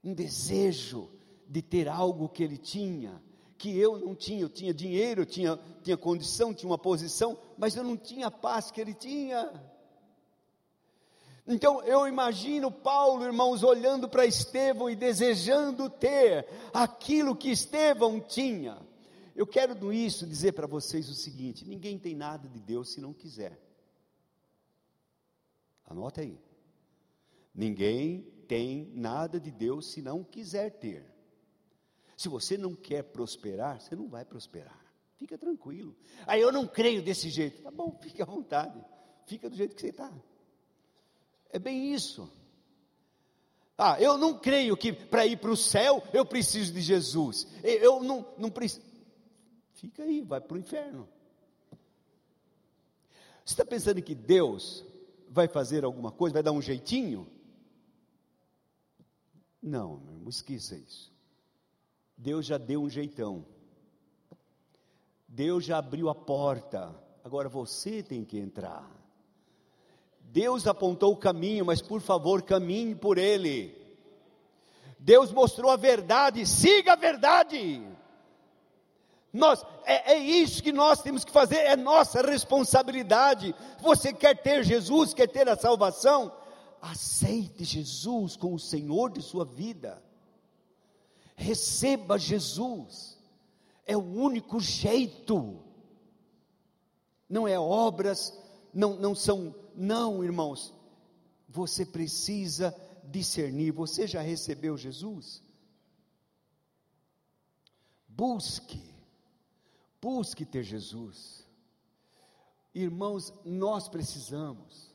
Um 0.03 0.13
desejo 0.13 1.09
de 1.47 1.63
ter 1.63 1.89
algo 1.89 2.29
que 2.29 2.43
ele 2.43 2.59
tinha, 2.59 3.23
que 3.57 3.77
eu 3.79 3.99
não 3.99 4.15
tinha. 4.15 4.41
Eu 4.41 4.49
tinha 4.49 4.75
dinheiro, 4.75 5.23
eu 5.23 5.27
tinha, 5.27 5.59
tinha 5.85 5.97
condição, 5.97 6.53
tinha 6.53 6.69
uma 6.69 6.79
posição, 6.79 7.39
mas 7.57 7.77
eu 7.77 7.85
não 7.85 7.97
tinha 7.97 8.27
a 8.27 8.31
paz 8.31 8.71
que 8.71 8.81
ele 8.81 8.93
tinha. 8.93 9.53
Então 11.47 11.83
eu 11.83 12.07
imagino 12.07 12.71
Paulo, 12.71 13.25
irmãos, 13.25 13.63
olhando 13.63 14.09
para 14.09 14.27
Estevão 14.27 14.91
e 14.91 14.97
desejando 14.97 15.89
ter 15.89 16.47
aquilo 16.73 17.37
que 17.37 17.51
Estevão 17.51 18.21
tinha. 18.21 18.79
Eu 19.35 19.47
quero 19.47 19.77
com 19.77 19.93
isso 19.93 20.27
dizer 20.27 20.53
para 20.53 20.67
vocês 20.67 21.09
o 21.09 21.15
seguinte: 21.15 21.65
ninguém 21.65 21.99
tem 21.99 22.15
nada 22.15 22.49
de 22.49 22.61
Deus 22.61 22.93
se 22.93 23.01
não 23.01 23.13
quiser. 23.13 23.70
Anota 25.91 26.21
aí. 26.21 26.39
Ninguém 27.53 28.23
tem 28.47 28.93
nada 28.95 29.41
de 29.41 29.51
Deus 29.51 29.91
se 29.91 30.01
não 30.01 30.23
quiser 30.23 30.71
ter. 30.79 31.05
Se 32.17 32.29
você 32.29 32.57
não 32.57 32.77
quer 32.77 33.03
prosperar, 33.03 33.81
você 33.81 33.97
não 33.97 34.09
vai 34.09 34.25
prosperar. 34.25 34.81
Fica 35.17 35.37
tranquilo. 35.37 35.97
Aí 36.27 36.41
eu 36.41 36.53
não 36.53 36.67
creio 36.67 37.03
desse 37.03 37.29
jeito. 37.29 37.61
Tá 37.63 37.73
bom, 37.73 37.99
fique 38.01 38.23
à 38.23 38.25
vontade. 38.25 38.81
Fica 39.27 39.51
do 39.51 39.57
jeito 39.57 39.75
que 39.75 39.81
você 39.81 39.89
está. 39.89 40.13
É 41.51 41.59
bem 41.59 41.93
isso. 41.93 42.31
Ah, 43.77 44.01
eu 44.01 44.17
não 44.17 44.39
creio 44.39 44.77
que 44.77 44.93
para 44.93 45.27
ir 45.27 45.39
para 45.39 45.51
o 45.51 45.57
céu 45.57 46.03
eu 46.13 46.25
preciso 46.25 46.73
de 46.73 46.81
Jesus. 46.81 47.49
Eu 47.65 48.01
não, 48.01 48.33
não 48.39 48.51
preciso. 48.51 48.87
Fica 49.73 50.05
aí, 50.05 50.21
vai 50.21 50.41
para 50.41 50.55
o 50.55 50.61
inferno. 50.61 51.09
Você 53.45 53.55
está 53.55 53.65
pensando 53.65 54.01
que 54.01 54.15
Deus 54.15 54.85
vai 55.31 55.47
fazer 55.47 55.85
alguma 55.85 56.11
coisa, 56.11 56.35
vai 56.35 56.43
dar 56.43 56.53
um 56.53 56.61
jeitinho? 56.61 57.27
Não, 59.63 59.99
meu 59.99 60.15
irmão, 60.15 60.29
esqueça 60.29 60.77
isso. 60.77 61.13
Deus 62.17 62.45
já 62.45 62.59
deu 62.59 62.83
um 62.83 62.91
jeitão. 62.91 63.47
Deus 65.29 65.65
já 65.65 65.79
abriu 65.79 66.09
a 66.09 66.15
porta. 66.15 66.95
Agora 67.23 67.49
você 67.49 68.03
tem 68.03 68.25
que 68.25 68.37
entrar. 68.37 68.91
Deus 70.21 70.67
apontou 70.67 71.13
o 71.13 71.17
caminho, 71.17 71.65
mas 71.65 71.81
por 71.81 72.01
favor, 72.01 72.43
caminhe 72.43 72.95
por 72.95 73.17
ele. 73.17 73.77
Deus 74.99 75.33
mostrou 75.33 75.71
a 75.71 75.77
verdade, 75.77 76.45
siga 76.47 76.93
a 76.93 76.97
verdade. 76.97 77.83
Nós, 79.33 79.65
é, 79.85 80.15
é, 80.15 80.19
isso 80.19 80.63
que 80.63 80.73
nós 80.73 81.03
temos 81.03 81.25
que 81.25 81.31
fazer, 81.31 81.59
é 81.59 81.77
nossa 81.77 82.21
responsabilidade. 82.23 83.55
Você 83.81 84.13
quer 84.13 84.43
ter 84.43 84.65
Jesus, 84.65 85.15
quer 85.15 85.29
ter 85.29 85.49
a 85.49 85.57
salvação? 85.57 86.33
Aceite 86.81 87.65
Jesus 87.65 88.37
como 88.37 88.57
o 88.57 88.61
Senhor 88.61 89.11
de 89.11 89.23
sua 89.23 89.45
vida. 89.45 90.03
Receba 91.37 92.19
Jesus, 92.19 93.19
é 93.87 93.97
o 93.97 94.01
único 94.01 94.61
jeito. 94.61 95.63
Não 97.29 97.47
é 97.47 97.59
obras, 97.59 98.37
não, 98.75 98.97
não 98.97 99.15
são 99.15 99.55
não, 99.75 100.25
irmãos, 100.25 100.75
você 101.49 101.87
precisa 101.87 102.75
discernir. 103.05 103.71
Você 103.73 104.07
já 104.07 104.21
recebeu 104.21 104.77
Jesus? 104.77 105.43
Busque, 108.09 108.90
busque 110.01 110.45
ter 110.45 110.63
Jesus. 110.63 111.47
Irmãos, 112.75 113.33
nós 113.45 113.89
precisamos. 113.89 114.95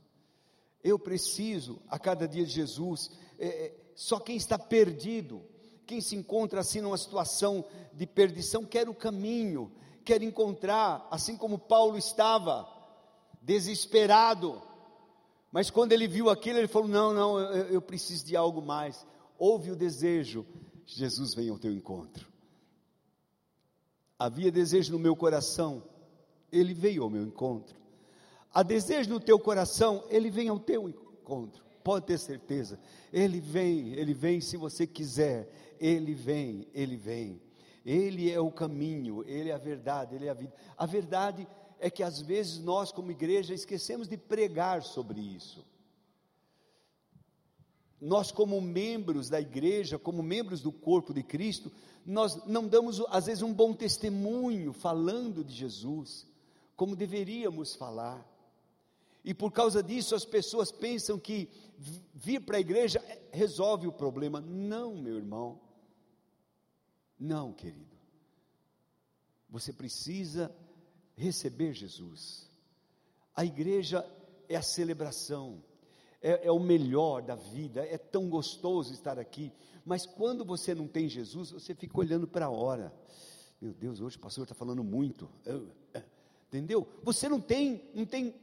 Eu 0.84 0.98
preciso 0.98 1.82
a 1.90 1.98
cada 2.00 2.28
dia 2.28 2.46
de 2.46 2.52
Jesus. 2.52 3.12
É, 3.38 3.48
é, 3.48 3.76
só 3.96 4.20
quem 4.20 4.36
está 4.36 4.58
perdido, 4.58 5.44
quem 5.86 6.02
se 6.02 6.16
encontra 6.16 6.62
assim 6.62 6.82
numa 6.82 6.98
situação 6.98 7.66
de 7.94 8.06
perdição, 8.06 8.66
quer 8.66 8.88
o 8.88 8.94
caminho, 8.94 9.72
quer 10.04 10.22
encontrar, 10.22 11.08
assim 11.12 11.36
como 11.38 11.58
Paulo 11.58 11.98
estava, 11.98 12.68
desesperado 13.42 14.62
mas 15.56 15.70
quando 15.70 15.94
ele 15.94 16.06
viu 16.06 16.30
aquilo, 16.30 16.60
ele 16.60 16.68
falou: 16.68 16.90
Não, 16.90 17.14
não, 17.14 17.40
eu, 17.40 17.76
eu 17.76 17.82
preciso 17.82 18.26
de 18.26 18.36
algo 18.36 18.62
mais. 18.62 19.08
Houve 19.40 19.72
o 19.72 19.76
desejo, 19.76 20.46
Jesus 20.86 21.34
vem 21.34 21.48
ao 21.48 21.58
teu 21.58 21.72
encontro. 21.72 22.28
Havia 24.18 24.52
desejo 24.52 24.94
no 24.94 25.00
meu 25.00 25.16
coração, 25.16 25.84
ele 26.52 26.74
veio 26.74 27.04
ao 27.04 27.10
meu 27.10 27.24
encontro. 27.24 27.76
Há 28.54 28.64
desejo 28.64 29.10
no 29.10 29.20
teu 29.20 29.38
coração, 29.38 30.06
ele 30.10 30.30
vem 30.30 30.48
ao 30.48 30.58
teu 30.58 30.88
encontro. 30.88 31.64
Pode 31.84 32.06
ter 32.06 32.18
certeza. 32.18 32.80
Ele 33.12 33.40
vem, 33.40 33.94
ele 33.94 34.14
vem 34.14 34.40
se 34.40 34.58
você 34.58 34.88
quiser. 34.88 35.50
Ele 35.80 36.14
vem, 36.14 36.66
ele 36.74 36.96
vem. 36.96 37.42
Ele 37.86 38.32
é 38.32 38.40
o 38.40 38.50
caminho, 38.50 39.24
ele 39.28 39.50
é 39.50 39.54
a 39.54 39.60
verdade, 39.60 40.16
ele 40.16 40.26
é 40.26 40.30
a 40.30 40.34
vida. 40.34 40.54
A 40.76 40.86
verdade 40.86 41.48
é 41.80 41.90
que 41.90 42.02
às 42.02 42.20
vezes 42.20 42.58
nós, 42.58 42.92
como 42.92 43.12
igreja, 43.12 43.54
esquecemos 43.54 44.08
de 44.08 44.18
pregar 44.18 44.82
sobre 44.82 45.20
isso. 45.20 45.64
Nós, 48.00 48.32
como 48.32 48.60
membros 48.62 49.30
da 49.30 49.40
igreja, 49.40 49.98
como 49.98 50.22
membros 50.22 50.62
do 50.62 50.72
corpo 50.72 51.14
de 51.14 51.24
Cristo, 51.24 51.72
nós 52.06 52.46
não 52.46 52.68
damos, 52.68 53.02
às 53.10 53.26
vezes, 53.26 53.42
um 53.42 53.54
bom 53.54 53.74
testemunho 53.74 54.74
falando 54.74 55.44
de 55.44 55.54
Jesus, 55.54 56.28
como 56.76 56.96
deveríamos 56.96 57.74
falar. 57.74 58.26
E 59.24 59.34
por 59.34 59.52
causa 59.52 59.82
disso, 59.82 60.14
as 60.14 60.24
pessoas 60.24 60.72
pensam 60.72 61.18
que 61.18 61.50
vir 62.14 62.42
para 62.42 62.58
a 62.58 62.60
igreja 62.60 63.04
resolve 63.32 63.88
o 63.88 63.92
problema. 63.92 64.40
Não, 64.40 64.96
meu 64.96 65.16
irmão. 65.16 65.60
Não, 67.20 67.52
querido. 67.52 67.96
Você 69.50 69.74
precisa 69.74 70.56
receber 71.16 71.74
Jesus. 71.74 72.50
A 73.36 73.44
igreja 73.44 74.06
é 74.48 74.56
a 74.56 74.62
celebração, 74.62 75.64
é, 76.26 76.48
é, 76.48 76.52
o 76.52 76.58
melhor 76.58 77.22
da 77.22 77.36
vida, 77.36 77.86
é 77.86 78.00
tão 78.00 78.28
gostoso 78.28 78.92
estar 78.92 79.20
aqui, 79.20 79.52
mas 79.86 80.08
quando 80.08 80.44
você 80.44 80.74
não 80.74 80.88
tem 80.88 81.08
Jesus, 81.08 81.52
você 81.52 81.76
fica 81.76 82.00
olhando 82.00 82.28
para 82.28 82.48
a 82.48 82.50
hora. 82.50 82.92
Meu 83.62 83.72
Deus, 83.72 84.02
hoje 84.02 84.18
o 84.18 84.20
pastor 84.20 84.44
está 84.44 84.56
falando 84.56 84.84
muito, 84.84 85.30
entendeu? 86.48 86.88
Você 87.04 87.30
não 87.30 87.40
tem, 87.40 87.80
não 87.94 88.06
tem, 88.08 88.34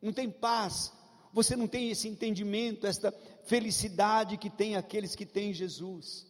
não 0.00 0.12
tem 0.12 0.30
paz, 0.30 0.92
você 1.32 1.56
não 1.56 1.66
tem 1.66 1.90
esse 1.90 2.06
entendimento, 2.06 2.86
esta 2.86 3.12
felicidade 3.42 4.36
que 4.36 4.48
tem 4.48 4.76
aqueles 4.76 5.16
que 5.16 5.26
têm 5.26 5.52
Jesus. 5.52 6.28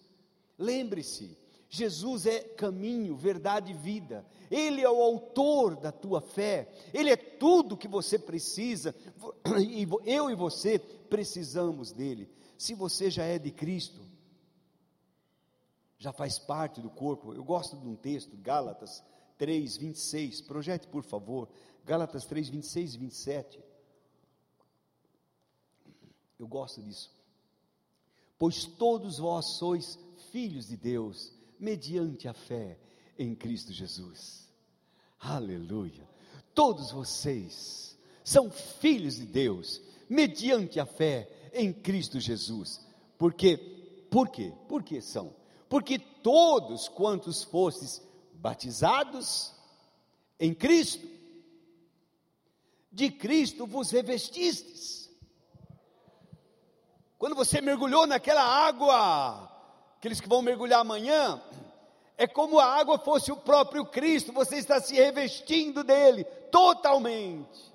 Lembre-se, 0.59 1.37
Jesus 1.75 2.25
é 2.25 2.39
caminho, 2.41 3.17
verdade 3.17 3.73
e 3.73 3.75
vida. 3.75 4.25
Ele 4.49 4.81
é 4.81 4.89
o 4.89 5.03
autor 5.03 5.75
da 5.75 5.91
tua 5.91 6.21
fé. 6.21 6.69
Ele 6.93 7.11
é 7.11 7.17
tudo 7.17 7.77
que 7.77 7.89
você 7.89 8.17
precisa. 8.17 8.95
E 9.61 9.85
eu 10.09 10.31
e 10.31 10.37
você 10.37 10.79
precisamos 10.79 11.91
dele. 11.91 12.31
Se 12.57 12.75
você 12.75 13.11
já 13.11 13.25
é 13.25 13.41
de 13.41 13.51
Cristo, 13.51 14.01
já 15.99 16.13
faz 16.13 16.39
parte 16.39 16.81
do 16.81 16.89
corpo. 16.89 17.35
Eu 17.35 17.43
gosto 17.43 17.77
de 17.77 17.89
um 17.89 17.97
texto, 17.97 18.37
Gálatas 18.37 19.03
3, 19.37 19.77
26. 19.77 20.43
Projete, 20.43 20.87
por 20.87 21.03
favor. 21.03 21.49
Gálatas 21.85 22.25
3, 22.25 22.51
26 22.51 22.95
e 22.95 22.99
27. 22.99 23.65
Eu 26.39 26.47
gosto 26.47 26.81
disso. 26.81 27.13
Pois 28.39 28.65
todos 28.65 29.19
vós 29.19 29.57
sois 29.59 29.99
filhos 30.31 30.69
de 30.69 30.77
Deus, 30.77 31.33
mediante 31.65 32.29
a 32.29 32.35
fé 32.35 32.79
em 33.19 33.35
Cristo 33.35 33.73
Jesus. 33.73 34.47
Aleluia. 35.19 36.07
Todos 36.55 36.93
vocês 36.93 37.99
são 38.23 38.51
filhos 38.51 39.17
de 39.17 39.25
Deus, 39.25 39.81
mediante 40.09 40.79
a 40.79 40.85
fé 40.85 41.29
em 41.55 41.73
Cristo 41.73 42.21
Jesus. 42.21 42.87
Porque, 43.17 43.57
por 44.11 44.29
quê? 44.29 44.53
Por 44.69 44.83
que 44.83 45.01
são? 45.01 45.35
Porque 45.67 45.99
todos 45.99 46.87
quantos 46.87 47.43
fostes 47.43 48.03
batizados 48.35 49.55
em 50.39 50.53
Cristo, 50.53 51.09
de 52.93 53.11
Cristo 53.11 53.67
vos 53.67 53.91
revestistes. 53.91 55.11
Quando 57.19 57.35
você 57.35 57.63
mergulhou 57.63 58.07
naquela 58.07 58.43
água, 58.43 59.54
aqueles 60.05 60.21
que 60.21 60.29
vão 60.29 60.43
mergulhar 60.43 60.81
amanhã, 60.81 61.43
é 62.19 62.27
como 62.27 62.59
a 62.59 62.67
água 62.67 62.99
fosse 62.99 63.33
o 63.33 63.37
próprio 63.39 63.87
Cristo, 63.87 64.35
você 64.35 64.57
está 64.57 64.79
se 64.79 64.95
revestindo 64.95 65.83
dele 65.83 66.25
totalmente. 66.53 67.73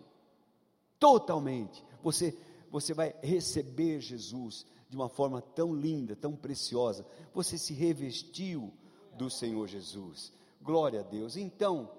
Totalmente. 0.99 1.83
Você 2.03 2.37
você 2.69 2.93
vai 2.93 3.15
receber 3.23 3.99
Jesus 3.99 4.63
de 4.87 4.95
uma 4.95 5.09
forma 5.09 5.41
tão 5.41 5.73
linda, 5.73 6.15
tão 6.15 6.35
preciosa. 6.35 7.03
Você 7.33 7.57
se 7.57 7.73
revestiu 7.73 8.71
do 9.17 9.27
Senhor 9.27 9.67
Jesus. 9.67 10.31
Glória 10.61 10.99
a 10.99 11.03
Deus. 11.03 11.35
Então, 11.35 11.91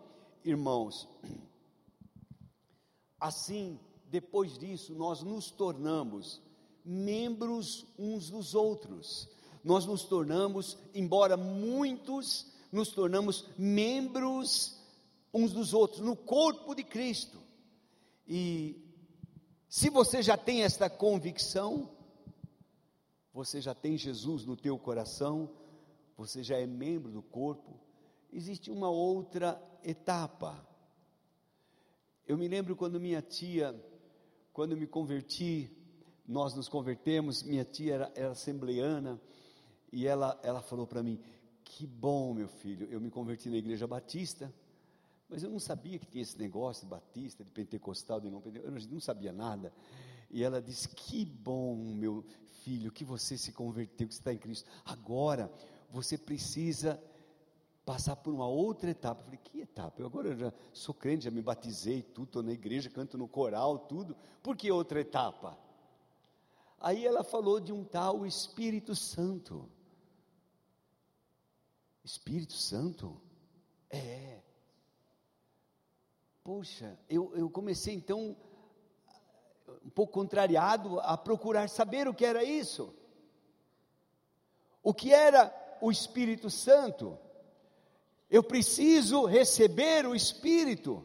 irmãos, 0.44 1.08
assim, 3.18 3.80
depois 4.06 4.56
disso, 4.56 4.94
nós 4.94 5.24
nos 5.24 5.50
tornamos 5.50 6.40
membros 6.84 7.84
uns 7.98 8.30
dos 8.30 8.54
outros 8.54 9.28
nós 9.62 9.86
nos 9.86 10.04
tornamos, 10.04 10.78
embora 10.94 11.36
muitos, 11.36 12.52
nos 12.72 12.88
tornamos 12.88 13.46
membros 13.58 14.80
uns 15.32 15.52
dos 15.52 15.72
outros, 15.72 16.00
no 16.00 16.16
corpo 16.16 16.74
de 16.74 16.82
Cristo. 16.82 17.38
E 18.26 18.76
se 19.68 19.88
você 19.88 20.22
já 20.22 20.36
tem 20.36 20.62
esta 20.62 20.90
convicção, 20.90 21.90
você 23.32 23.60
já 23.60 23.74
tem 23.74 23.96
Jesus 23.96 24.44
no 24.44 24.56
teu 24.56 24.78
coração, 24.78 25.50
você 26.16 26.42
já 26.42 26.58
é 26.58 26.66
membro 26.66 27.12
do 27.12 27.22
corpo, 27.22 27.78
existe 28.32 28.70
uma 28.70 28.90
outra 28.90 29.60
etapa. 29.82 30.66
Eu 32.26 32.36
me 32.36 32.48
lembro 32.48 32.76
quando 32.76 33.00
minha 33.00 33.22
tia, 33.22 33.74
quando 34.52 34.76
me 34.76 34.86
converti, 34.86 35.70
nós 36.26 36.54
nos 36.54 36.68
convertemos, 36.68 37.42
minha 37.42 37.64
tia 37.64 37.94
era, 37.94 38.12
era 38.14 38.30
assembleana, 38.32 39.20
e 39.92 40.06
ela, 40.06 40.38
ela 40.42 40.62
falou 40.62 40.86
para 40.86 41.02
mim: 41.02 41.20
Que 41.64 41.86
bom, 41.86 42.34
meu 42.34 42.48
filho, 42.48 42.86
eu 42.90 43.00
me 43.00 43.10
converti 43.10 43.48
na 43.48 43.56
igreja 43.56 43.86
batista, 43.86 44.52
mas 45.28 45.42
eu 45.42 45.50
não 45.50 45.60
sabia 45.60 45.98
que 45.98 46.06
tinha 46.06 46.22
esse 46.22 46.38
negócio 46.38 46.84
de 46.84 46.90
batista, 46.90 47.44
de 47.44 47.50
pentecostal, 47.50 48.20
de 48.20 48.30
não 48.30 48.40
pentecostal, 48.40 48.78
eu 48.78 48.92
não 48.92 49.00
sabia 49.00 49.32
nada. 49.32 49.72
E 50.30 50.42
ela 50.42 50.60
disse: 50.60 50.88
Que 50.88 51.24
bom, 51.24 51.76
meu 51.76 52.24
filho, 52.62 52.92
que 52.92 53.04
você 53.04 53.36
se 53.36 53.52
converteu, 53.52 54.06
que 54.06 54.14
você 54.14 54.20
está 54.20 54.32
em 54.32 54.38
Cristo. 54.38 54.68
Agora, 54.84 55.50
você 55.90 56.16
precisa 56.16 57.02
passar 57.84 58.16
por 58.16 58.32
uma 58.32 58.46
outra 58.46 58.90
etapa. 58.90 59.20
Eu 59.20 59.24
falei, 59.24 59.40
que 59.42 59.60
etapa? 59.60 60.00
Eu 60.00 60.06
agora 60.06 60.36
já 60.36 60.52
sou 60.72 60.94
crente, 60.94 61.24
já 61.24 61.30
me 61.30 61.42
batizei, 61.42 62.02
tudo, 62.02 62.26
estou 62.26 62.42
na 62.42 62.52
igreja, 62.52 62.88
canto 62.88 63.18
no 63.18 63.26
coral, 63.26 63.78
tudo. 63.80 64.16
Por 64.42 64.56
que 64.56 64.70
outra 64.70 65.00
etapa? 65.00 65.58
Aí 66.80 67.04
ela 67.04 67.24
falou 67.24 67.60
de 67.60 67.72
um 67.72 67.84
tal 67.84 68.24
Espírito 68.24 68.94
Santo. 68.94 69.68
Espírito 72.04 72.54
Santo? 72.54 73.20
É. 73.90 74.40
Poxa, 76.42 76.98
eu, 77.08 77.32
eu 77.36 77.50
comecei 77.50 77.94
então, 77.94 78.36
um 79.84 79.90
pouco 79.90 80.12
contrariado, 80.12 80.98
a 81.00 81.16
procurar 81.16 81.68
saber 81.68 82.08
o 82.08 82.14
que 82.14 82.24
era 82.24 82.42
isso. 82.42 82.94
O 84.82 84.94
que 84.94 85.12
era 85.12 85.54
o 85.80 85.90
Espírito 85.90 86.48
Santo? 86.48 87.18
Eu 88.30 88.42
preciso 88.42 89.26
receber 89.26 90.06
o 90.06 90.14
Espírito. 90.14 91.04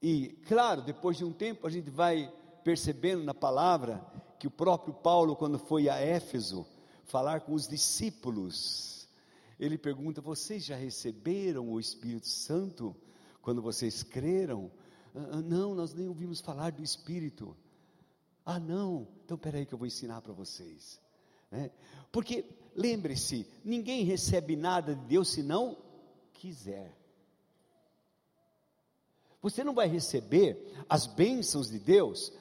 E, 0.00 0.28
claro, 0.46 0.82
depois 0.82 1.16
de 1.16 1.24
um 1.24 1.32
tempo 1.32 1.66
a 1.66 1.70
gente 1.70 1.90
vai 1.90 2.32
percebendo 2.64 3.24
na 3.24 3.34
palavra 3.34 4.04
que 4.38 4.46
o 4.46 4.50
próprio 4.50 4.94
Paulo, 4.94 5.34
quando 5.34 5.58
foi 5.58 5.88
a 5.88 5.96
Éfeso, 5.96 6.66
falar 7.08 7.40
com 7.40 7.52
os 7.52 7.66
discípulos. 7.66 9.08
Ele 9.58 9.76
pergunta: 9.76 10.20
Vocês 10.20 10.64
já 10.64 10.76
receberam 10.76 11.68
o 11.68 11.80
Espírito 11.80 12.28
Santo 12.28 12.94
quando 13.42 13.60
vocês 13.60 14.02
creram? 14.02 14.70
Ah, 15.14 15.28
ah, 15.32 15.42
não, 15.42 15.74
nós 15.74 15.92
nem 15.92 16.06
ouvimos 16.06 16.40
falar 16.40 16.70
do 16.70 16.82
Espírito. 16.82 17.56
Ah, 18.44 18.60
não, 18.60 19.08
então 19.24 19.36
peraí 19.36 19.66
que 19.66 19.74
eu 19.74 19.78
vou 19.78 19.86
ensinar 19.86 20.22
para 20.22 20.32
vocês. 20.32 21.00
Né? 21.50 21.70
Porque, 22.12 22.44
lembre-se, 22.74 23.46
ninguém 23.64 24.04
recebe 24.04 24.54
nada 24.56 24.94
de 24.94 25.04
Deus 25.06 25.30
se 25.30 25.42
não 25.42 25.76
quiser. 26.32 26.96
Você 29.42 29.62
não 29.62 29.74
vai 29.74 29.86
receber 29.86 30.84
as 30.88 31.06
bênçãos 31.06 31.68
de 31.68 31.78
Deus, 31.78 32.32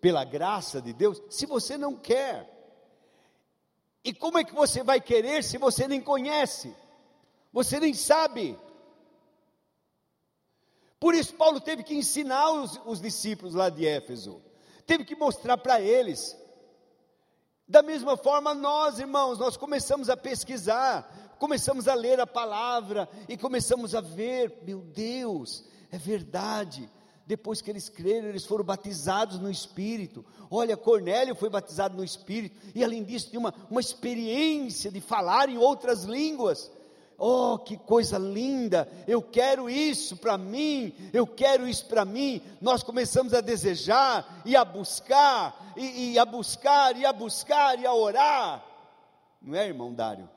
pela 0.00 0.24
graça 0.24 0.82
de 0.82 0.92
Deus, 0.92 1.22
se 1.30 1.46
você 1.46 1.78
não 1.78 1.96
quer. 1.96 2.51
E 4.04 4.12
como 4.12 4.38
é 4.38 4.44
que 4.44 4.54
você 4.54 4.82
vai 4.82 5.00
querer 5.00 5.44
se 5.44 5.58
você 5.58 5.86
nem 5.86 6.00
conhece? 6.00 6.74
Você 7.52 7.78
nem 7.78 7.94
sabe. 7.94 8.58
Por 10.98 11.14
isso, 11.14 11.34
Paulo 11.34 11.60
teve 11.60 11.82
que 11.82 11.94
ensinar 11.94 12.50
os, 12.52 12.80
os 12.84 13.00
discípulos 13.00 13.54
lá 13.54 13.68
de 13.68 13.86
Éfeso, 13.86 14.40
teve 14.86 15.04
que 15.04 15.14
mostrar 15.14 15.56
para 15.56 15.80
eles. 15.80 16.36
Da 17.66 17.82
mesma 17.82 18.16
forma, 18.16 18.54
nós, 18.54 18.98
irmãos, 18.98 19.38
nós 19.38 19.56
começamos 19.56 20.10
a 20.10 20.16
pesquisar, 20.16 21.36
começamos 21.38 21.88
a 21.88 21.94
ler 21.94 22.20
a 22.20 22.26
palavra 22.26 23.08
e 23.28 23.36
começamos 23.36 23.94
a 23.94 24.00
ver, 24.00 24.60
meu 24.62 24.80
Deus, 24.80 25.64
é 25.90 25.98
verdade 25.98 26.90
depois 27.26 27.60
que 27.60 27.70
eles 27.70 27.88
creram, 27.88 28.28
eles 28.28 28.44
foram 28.44 28.64
batizados 28.64 29.38
no 29.38 29.50
Espírito. 29.50 30.24
Olha, 30.50 30.76
Cornélio 30.76 31.34
foi 31.34 31.48
batizado 31.48 31.96
no 31.96 32.04
Espírito, 32.04 32.58
e 32.74 32.82
além 32.82 33.04
disso, 33.04 33.30
tinha 33.30 33.40
uma, 33.40 33.54
uma 33.70 33.80
experiência 33.80 34.90
de 34.90 35.00
falar 35.00 35.48
em 35.48 35.58
outras 35.58 36.04
línguas. 36.04 36.70
Oh, 37.18 37.56
que 37.58 37.76
coisa 37.76 38.18
linda! 38.18 38.88
Eu 39.06 39.22
quero 39.22 39.70
isso 39.70 40.16
para 40.16 40.36
mim, 40.36 40.92
eu 41.12 41.26
quero 41.26 41.68
isso 41.68 41.86
para 41.86 42.04
mim. 42.04 42.42
Nós 42.60 42.82
começamos 42.82 43.32
a 43.32 43.40
desejar 43.40 44.42
e 44.44 44.56
a 44.56 44.64
buscar, 44.64 45.72
e, 45.76 46.12
e, 46.12 46.18
a 46.18 46.24
buscar, 46.24 46.96
e 46.96 47.06
a 47.06 47.12
buscar, 47.12 47.78
e 47.78 47.86
a 47.86 47.94
orar. 47.94 48.64
Não 49.40 49.54
é, 49.54 49.66
irmão 49.66 49.94
Dário? 49.94 50.28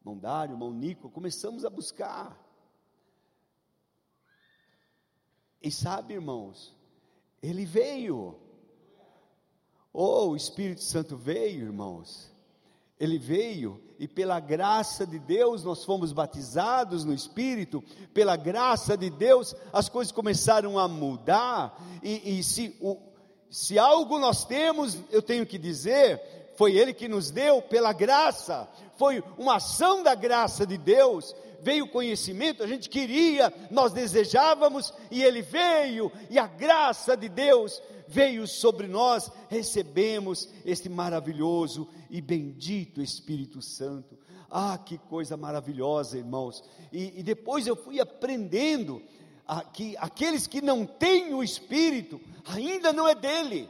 Irmão 0.00 0.18
Dário, 0.18 0.54
irmão 0.54 0.70
Nico, 0.70 1.08
começamos 1.08 1.64
a 1.64 1.70
buscar. 1.70 2.45
E 5.66 5.70
sabe, 5.72 6.14
irmãos, 6.14 6.72
ele 7.42 7.64
veio. 7.64 8.36
Oh, 9.92 10.28
o 10.28 10.36
Espírito 10.36 10.84
Santo 10.84 11.16
veio, 11.16 11.64
irmãos. 11.64 12.32
Ele 13.00 13.18
veio 13.18 13.82
e 13.98 14.06
pela 14.06 14.38
graça 14.38 15.04
de 15.04 15.18
Deus 15.18 15.64
nós 15.64 15.84
fomos 15.84 16.12
batizados 16.12 17.04
no 17.04 17.12
Espírito, 17.12 17.82
pela 18.14 18.36
graça 18.36 18.96
de 18.96 19.10
Deus 19.10 19.56
as 19.72 19.88
coisas 19.88 20.12
começaram 20.12 20.78
a 20.78 20.86
mudar, 20.86 21.76
e, 22.00 22.38
e 22.38 22.44
se, 22.44 22.76
o, 22.80 22.96
se 23.50 23.76
algo 23.76 24.20
nós 24.20 24.44
temos, 24.44 24.96
eu 25.10 25.20
tenho 25.20 25.44
que 25.44 25.58
dizer, 25.58 26.52
foi 26.56 26.76
Ele 26.76 26.94
que 26.94 27.08
nos 27.08 27.32
deu 27.32 27.60
pela 27.60 27.92
graça, 27.92 28.68
foi 28.96 29.20
uma 29.36 29.56
ação 29.56 30.04
da 30.04 30.14
graça 30.14 30.64
de 30.64 30.78
Deus, 30.78 31.34
veio 31.62 31.88
conhecimento, 31.88 32.62
a 32.62 32.66
gente 32.66 32.88
queria, 32.88 33.52
nós 33.70 33.92
desejávamos, 33.92 34.92
e 35.10 35.22
ele 35.22 35.42
veio, 35.42 36.10
e 36.30 36.38
a 36.38 36.46
graça 36.46 37.16
de 37.16 37.28
Deus 37.28 37.82
veio 38.08 38.46
sobre 38.46 38.86
nós, 38.86 39.30
recebemos 39.48 40.48
este 40.64 40.88
maravilhoso 40.88 41.88
e 42.10 42.20
bendito 42.20 43.02
Espírito 43.02 43.60
Santo. 43.60 44.18
Ah, 44.50 44.78
que 44.78 44.96
coisa 44.96 45.36
maravilhosa, 45.36 46.16
irmãos! 46.16 46.62
E, 46.92 47.20
e 47.20 47.22
depois 47.22 47.66
eu 47.66 47.74
fui 47.74 48.00
aprendendo 48.00 49.02
a, 49.46 49.62
que 49.64 49.96
aqueles 49.98 50.46
que 50.46 50.60
não 50.60 50.86
têm 50.86 51.34
o 51.34 51.42
Espírito, 51.42 52.20
ainda 52.44 52.92
não 52.92 53.08
é 53.08 53.14
dele. 53.14 53.68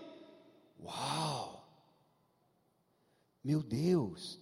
Uau! 0.83 1.67
Meu 3.43 3.63
Deus! 3.63 4.41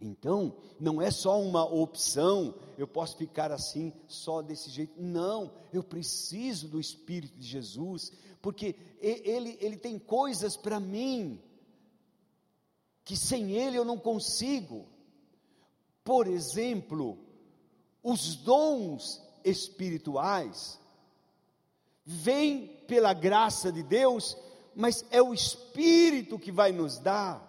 Então, 0.00 0.56
não 0.78 1.02
é 1.02 1.10
só 1.10 1.40
uma 1.40 1.64
opção, 1.64 2.54
eu 2.76 2.86
posso 2.86 3.16
ficar 3.16 3.50
assim, 3.50 3.92
só 4.06 4.40
desse 4.40 4.70
jeito. 4.70 4.94
Não, 4.96 5.52
eu 5.72 5.82
preciso 5.82 6.68
do 6.68 6.78
Espírito 6.78 7.36
de 7.36 7.46
Jesus, 7.46 8.12
porque 8.40 8.76
ele, 9.00 9.58
ele 9.60 9.76
tem 9.76 9.98
coisas 9.98 10.56
para 10.56 10.78
mim 10.78 11.42
que 13.04 13.16
sem 13.16 13.52
ele 13.52 13.76
eu 13.76 13.84
não 13.84 13.98
consigo. 13.98 14.86
Por 16.04 16.26
exemplo, 16.26 17.18
os 18.02 18.36
dons 18.36 19.20
espirituais 19.42 20.78
vêm 22.04 22.66
pela 22.86 23.12
graça 23.12 23.72
de 23.72 23.82
Deus, 23.82 24.36
mas 24.76 25.04
é 25.10 25.20
o 25.20 25.34
Espírito 25.34 26.38
que 26.38 26.52
vai 26.52 26.70
nos 26.70 26.98
dar. 26.98 27.47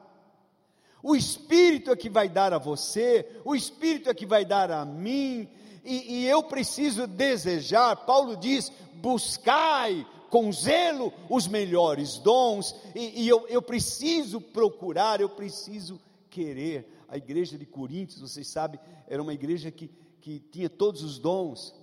O 1.02 1.16
Espírito 1.16 1.92
é 1.92 1.96
que 1.96 2.10
vai 2.10 2.28
dar 2.28 2.54
a 2.54 2.58
você, 2.58 3.26
o 3.46 3.56
Espírito 3.56 4.10
é 4.10 4.14
que 4.14 4.26
vai 4.26 4.44
dar 4.44 4.70
a 4.72 4.84
mim, 4.86 5.48
e, 5.84 6.20
e 6.20 6.28
eu 6.28 6.44
preciso 6.44 7.08
desejar. 7.08 7.96
Paulo 8.06 8.36
diz: 8.36 8.72
buscai 8.96 10.06
com 10.30 10.52
zelo 10.52 11.12
os 11.30 11.48
melhores 11.48 12.18
dons, 12.20 12.76
e, 12.94 13.24
e 13.24 13.28
eu, 13.28 13.48
eu 13.48 13.62
preciso 13.62 14.42
procurar, 14.42 15.22
eu 15.22 15.30
preciso 15.30 16.00
querer. 16.30 16.96
A 17.08 17.18
igreja 17.18 17.58
de 17.58 17.66
Coríntios, 17.66 18.22
vocês 18.22 18.48
sabem, 18.48 18.80
era 19.08 19.22
uma 19.22 19.34
igreja 19.34 19.72
que, 19.72 19.90
que 20.22 20.40
tinha 20.40 20.70
todos 20.70 21.02
os 21.02 21.18
dons, 21.18 21.74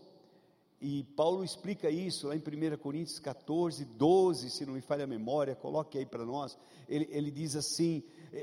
e 0.81 1.03
Paulo 1.17 1.43
explica 1.43 1.89
isso 1.89 2.29
lá 2.29 2.37
em 2.37 2.39
1 2.39 2.77
Coríntios 2.77 3.19
14, 3.19 3.85
12, 3.85 4.51
se 4.51 4.67
não 4.67 4.75
me 4.75 4.81
falha 4.83 5.05
a 5.05 5.07
memória, 5.07 5.57
coloque 5.57 5.97
aí 5.99 6.05
para 6.05 6.25
nós. 6.25 6.57
Ele, 6.89 7.09
ele 7.11 7.31
diz 7.31 7.57
assim: 7.57 8.03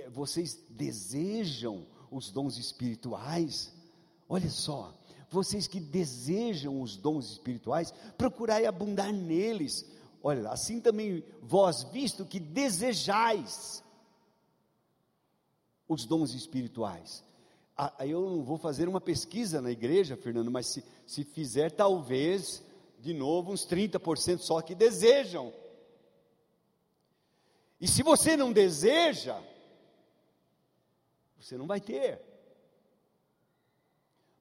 vocês 0.10 0.60
desejam 0.70 1.86
os 2.10 2.32
dons 2.32 2.58
espirituais? 2.58 3.74
Olha 4.28 4.50
só, 4.50 4.94
vocês 5.30 5.68
que 5.68 5.80
desejam 5.80 6.82
os 6.82 6.96
dons 6.96 7.32
espirituais, 7.32 7.94
procurai 8.18 8.66
abundar 8.66 9.12
neles. 9.12 9.86
Olha, 10.22 10.50
assim 10.50 10.80
também 10.80 11.24
vós, 11.42 11.84
visto 11.84 12.26
que 12.26 12.40
desejais 12.40 13.84
os 15.88 16.06
dons 16.06 16.34
espirituais. 16.34 17.24
Aí 17.76 18.12
eu 18.12 18.22
não 18.30 18.44
vou 18.44 18.58
fazer 18.58 18.88
uma 18.88 19.02
pesquisa 19.02 19.60
na 19.60 19.72
igreja, 19.72 20.16
Fernando, 20.16 20.52
mas 20.52 20.68
se, 20.68 20.84
se 21.08 21.24
fizer, 21.24 21.72
talvez, 21.72 22.64
de 23.00 23.14
novo, 23.14 23.52
uns 23.52 23.66
30% 23.66 24.40
só 24.40 24.62
que 24.62 24.76
desejam. 24.76 25.52
E 27.82 27.88
se 27.88 28.04
você 28.04 28.38
não 28.38 28.54
deseja, 28.54 29.42
você 31.44 31.58
não 31.58 31.68
vai 31.68 31.82
ter. 31.82 32.22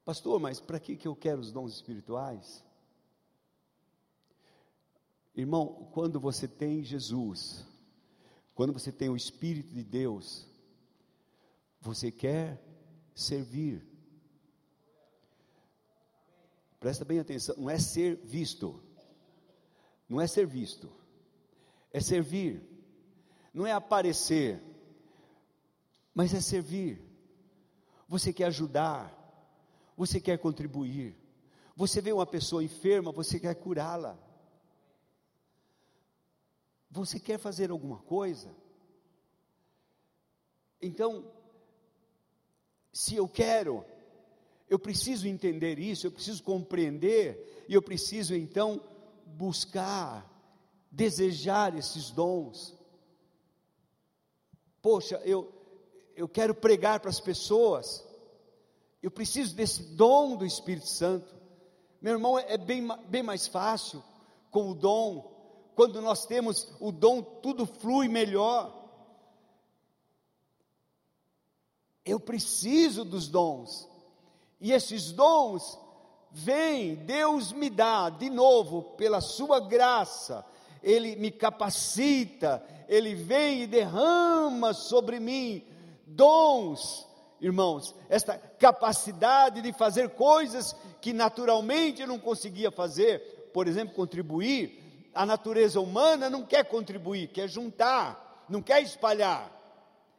Pastor, 0.05 0.39
mas 0.39 0.59
para 0.59 0.79
que, 0.79 0.95
que 0.95 1.07
eu 1.07 1.15
quero 1.15 1.41
os 1.41 1.51
dons 1.51 1.73
espirituais? 1.73 2.63
Irmão, 5.35 5.89
quando 5.91 6.19
você 6.19 6.47
tem 6.47 6.83
Jesus, 6.83 7.65
quando 8.55 8.71
você 8.71 8.91
tem 8.91 9.09
o 9.09 9.15
Espírito 9.15 9.73
de 9.73 9.83
Deus, 9.83 10.47
você 11.81 12.11
quer 12.11 12.61
servir. 13.15 13.85
Presta 16.79 17.03
bem 17.03 17.19
atenção, 17.19 17.55
não 17.57 17.69
é 17.69 17.79
ser 17.79 18.17
visto, 18.17 18.81
não 20.07 20.21
é 20.21 20.27
ser 20.27 20.45
visto, 20.45 20.91
é 21.91 21.99
servir, 21.99 22.61
não 23.53 23.65
é 23.65 23.71
aparecer, 23.71 24.61
mas 26.13 26.33
é 26.33 26.41
servir. 26.41 27.01
Você 28.07 28.31
quer 28.31 28.45
ajudar, 28.45 29.11
você 29.97 30.19
quer 30.19 30.37
contribuir. 30.37 31.17
Você 31.75 32.01
vê 32.01 32.11
uma 32.11 32.25
pessoa 32.25 32.63
enferma, 32.63 33.11
você 33.11 33.39
quer 33.39 33.55
curá-la. 33.55 34.17
Você 36.91 37.19
quer 37.19 37.39
fazer 37.39 37.71
alguma 37.71 37.97
coisa? 37.97 38.55
Então, 40.79 41.31
se 42.91 43.15
eu 43.15 43.27
quero, 43.27 43.83
eu 44.69 44.77
preciso 44.77 45.27
entender 45.27 45.79
isso, 45.79 46.05
eu 46.05 46.11
preciso 46.11 46.43
compreender, 46.43 47.65
e 47.67 47.73
eu 47.73 47.81
preciso 47.81 48.35
então 48.35 48.81
buscar, 49.25 50.29
desejar 50.91 51.75
esses 51.75 52.11
dons. 52.11 52.77
Poxa, 54.81 55.15
eu, 55.25 55.51
eu 56.15 56.27
quero 56.27 56.53
pregar 56.53 56.99
para 56.99 57.09
as 57.09 57.19
pessoas, 57.19 58.05
eu 59.01 59.11
preciso 59.11 59.55
desse 59.55 59.83
dom 59.95 60.35
do 60.35 60.45
Espírito 60.45 60.87
Santo. 60.87 61.35
Meu 62.01 62.13
irmão, 62.13 62.39
é 62.39 62.57
bem, 62.57 62.87
bem 63.07 63.23
mais 63.23 63.47
fácil 63.47 64.03
com 64.51 64.71
o 64.71 64.75
dom. 64.75 65.31
Quando 65.75 66.01
nós 66.01 66.25
temos 66.25 66.73
o 66.79 66.91
dom, 66.91 67.21
tudo 67.21 67.65
flui 67.65 68.07
melhor. 68.07 68.81
Eu 72.05 72.19
preciso 72.19 73.03
dos 73.03 73.27
dons. 73.27 73.89
E 74.61 74.71
esses 74.71 75.11
dons 75.11 75.77
vêm, 76.31 76.95
Deus 76.95 77.51
me 77.51 77.69
dá 77.69 78.09
de 78.09 78.29
novo 78.29 78.83
pela 78.95 79.19
sua 79.19 79.59
graça. 79.59 80.45
Ele 80.81 81.15
me 81.15 81.31
capacita, 81.31 82.63
ele 82.87 83.15
vem 83.15 83.63
e 83.63 83.67
derrama 83.67 84.73
sobre 84.73 85.19
mim 85.19 85.65
dons 86.15 87.07
irmãos, 87.43 87.93
esta 88.07 88.37
capacidade 88.37 89.61
de 89.61 89.73
fazer 89.73 90.11
coisas 90.11 90.73
que 91.01 91.11
naturalmente 91.11 92.05
não 92.05 92.17
conseguia 92.17 92.71
fazer, 92.71 93.49
por 93.53 93.67
exemplo, 93.67 93.93
contribuir, 93.93 95.11
a 95.13 95.25
natureza 95.25 95.79
humana 95.81 96.29
não 96.29 96.45
quer 96.45 96.63
contribuir, 96.63 97.27
quer 97.27 97.49
juntar, 97.49 98.45
não 98.49 98.61
quer 98.61 98.81
espalhar, 98.81 99.51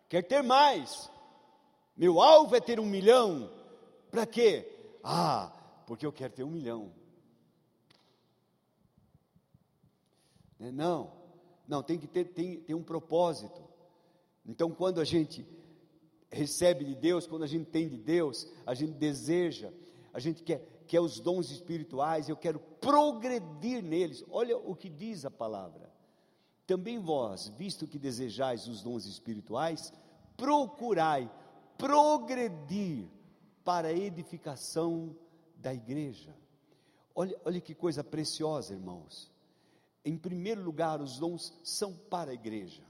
quer 0.08 0.22
ter 0.22 0.42
mais. 0.42 1.10
Meu 1.96 2.20
alvo 2.20 2.54
é 2.54 2.60
ter 2.60 2.78
um 2.78 2.84
milhão, 2.84 3.50
para 4.10 4.26
quê? 4.26 4.70
Ah, 5.02 5.50
porque 5.86 6.04
eu 6.04 6.12
quero 6.12 6.34
ter 6.34 6.44
um 6.44 6.50
milhão. 6.50 6.92
Né, 10.58 10.70
não, 10.70 11.10
não, 11.66 11.82
tem 11.82 11.98
que 11.98 12.06
ter 12.06 12.24
tem, 12.26 12.60
tem 12.60 12.76
um 12.76 12.82
propósito. 12.82 13.62
Então, 14.46 14.70
quando 14.70 15.00
a 15.00 15.04
gente 15.04 15.46
recebe 16.34 16.84
de 16.84 16.94
Deus, 16.94 17.26
quando 17.26 17.44
a 17.44 17.46
gente 17.46 17.66
tem 17.66 17.88
de 17.88 17.96
Deus, 17.96 18.46
a 18.66 18.74
gente 18.74 18.92
deseja, 18.92 19.72
a 20.12 20.18
gente 20.18 20.42
quer, 20.42 20.84
quer 20.86 21.00
os 21.00 21.20
dons 21.20 21.50
espirituais, 21.50 22.28
eu 22.28 22.36
quero 22.36 22.58
progredir 22.58 23.82
neles. 23.82 24.24
Olha 24.28 24.56
o 24.58 24.74
que 24.74 24.90
diz 24.90 25.24
a 25.24 25.30
palavra. 25.30 25.92
Também 26.66 26.98
vós, 26.98 27.48
visto 27.56 27.86
que 27.86 27.98
desejais 27.98 28.66
os 28.66 28.82
dons 28.82 29.06
espirituais, 29.06 29.92
procurai 30.36 31.30
progredir 31.76 33.06
para 33.62 33.88
a 33.88 33.92
edificação 33.92 35.16
da 35.56 35.72
igreja. 35.72 36.34
Olha, 37.14 37.38
olha 37.44 37.60
que 37.60 37.74
coisa 37.74 38.02
preciosa, 38.02 38.74
irmãos. 38.74 39.30
Em 40.04 40.18
primeiro 40.18 40.62
lugar, 40.62 41.00
os 41.00 41.18
dons 41.18 41.58
são 41.62 41.94
para 41.94 42.30
a 42.30 42.34
igreja. 42.34 42.82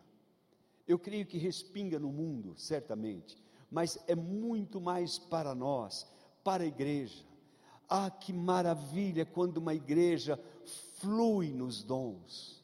Eu 0.86 0.98
creio 0.98 1.26
que 1.26 1.38
respinga 1.38 1.98
no 1.98 2.10
mundo, 2.10 2.54
certamente, 2.56 3.42
mas 3.70 3.98
é 4.06 4.14
muito 4.14 4.80
mais 4.80 5.18
para 5.18 5.54
nós, 5.54 6.06
para 6.42 6.62
a 6.62 6.66
igreja. 6.66 7.24
Ah, 7.88 8.10
que 8.10 8.32
maravilha 8.32 9.24
quando 9.24 9.58
uma 9.58 9.74
igreja 9.74 10.38
flui 10.98 11.52
nos 11.52 11.82
dons. 11.82 12.62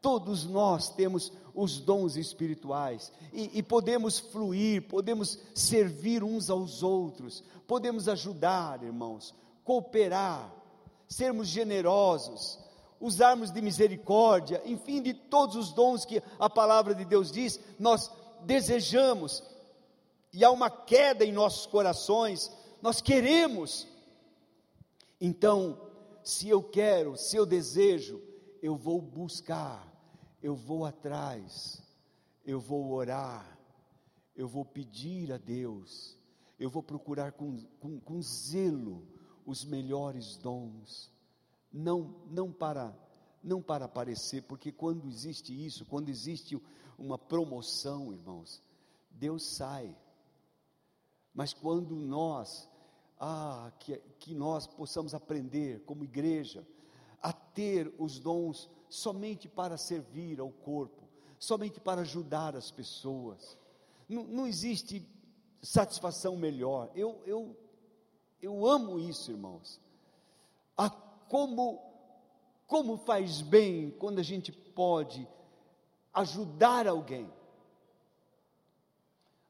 Todos 0.00 0.46
nós 0.46 0.90
temos 0.90 1.32
os 1.54 1.80
dons 1.80 2.16
espirituais 2.16 3.12
e, 3.32 3.58
e, 3.58 3.62
podemos 3.62 4.18
fluir, 4.18 4.82
podemos 4.86 5.38
servir 5.54 6.22
uns 6.22 6.48
aos 6.50 6.84
outros, 6.84 7.42
podemos 7.66 8.08
ajudar, 8.08 8.82
irmãos, 8.82 9.34
cooperar, 9.64 10.54
sermos 11.08 11.48
generosos, 11.48 12.60
usarmos 13.00 13.50
de 13.50 13.60
misericórdia, 13.62 14.62
enfim, 14.64 15.00
de 15.00 15.14
todos 15.14 15.56
os 15.56 15.72
dons 15.72 16.04
que 16.04 16.22
a 16.38 16.50
palavra 16.50 16.94
de 16.94 17.04
Deus 17.04 17.30
diz, 17.30 17.60
nós 17.78 18.10
desejamos, 18.44 19.42
e 20.32 20.44
há 20.44 20.50
uma 20.50 20.70
queda 20.70 21.24
em 21.24 21.32
nossos 21.32 21.66
corações, 21.66 22.52
nós 22.82 23.00
queremos. 23.00 23.86
Então, 25.20 25.80
se 26.22 26.48
eu 26.48 26.62
quero, 26.62 27.16
se 27.16 27.36
eu 27.36 27.46
desejo, 27.46 28.22
eu 28.62 28.76
vou 28.76 29.00
buscar, 29.00 29.86
eu 30.42 30.54
vou 30.54 30.84
atrás, 30.84 31.82
eu 32.44 32.60
vou 32.60 32.92
orar, 32.92 33.58
eu 34.36 34.46
vou 34.46 34.64
pedir 34.64 35.32
a 35.32 35.38
Deus, 35.38 36.16
eu 36.58 36.68
vou 36.68 36.82
procurar 36.82 37.32
com, 37.32 37.64
com, 37.80 37.98
com 38.00 38.20
zelo 38.22 39.06
os 39.46 39.64
melhores 39.64 40.36
dons 40.36 41.10
não, 41.72 42.14
não 42.30 42.52
para 42.52 42.94
não 43.42 43.62
para 43.62 43.84
aparecer, 43.84 44.42
porque 44.42 44.72
quando 44.72 45.06
existe 45.06 45.52
isso, 45.52 45.84
quando 45.86 46.08
existe 46.08 46.60
uma 46.98 47.16
promoção, 47.16 48.12
irmãos, 48.12 48.62
Deus 49.10 49.56
sai. 49.56 49.96
Mas 51.32 51.52
quando 51.52 51.94
nós, 51.94 52.68
ah, 53.18 53.72
que, 53.78 53.96
que 54.18 54.34
nós 54.34 54.66
possamos 54.66 55.14
aprender 55.14 55.84
como 55.84 56.04
igreja 56.04 56.66
a 57.22 57.32
ter 57.32 57.92
os 57.98 58.18
dons 58.18 58.68
somente 58.88 59.48
para 59.48 59.76
servir 59.76 60.40
ao 60.40 60.50
corpo, 60.50 61.08
somente 61.38 61.80
para 61.80 62.00
ajudar 62.00 62.56
as 62.56 62.70
pessoas. 62.70 63.56
Não, 64.08 64.24
não 64.24 64.46
existe 64.46 65.06
satisfação 65.62 66.36
melhor. 66.36 66.90
Eu, 66.94 67.22
eu, 67.24 67.56
eu 68.40 68.66
amo 68.66 68.98
isso, 68.98 69.30
irmãos. 69.30 69.80
Como, 71.28 71.80
como 72.66 72.96
faz 72.98 73.40
bem 73.40 73.90
quando 73.90 74.18
a 74.18 74.22
gente 74.22 74.50
pode 74.50 75.28
ajudar 76.12 76.86
alguém, 76.86 77.30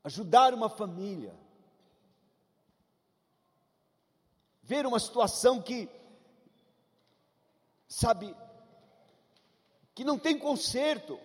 ajudar 0.05 0.53
uma 0.53 0.69
família, 0.69 1.35
ver 4.63 4.87
uma 4.87 5.01
situação 5.01 5.63
que, 5.63 5.89
sabe, 7.89 8.37
que 9.95 10.05
não 10.05 10.19
tem 10.19 10.39
conserto. 10.39 11.19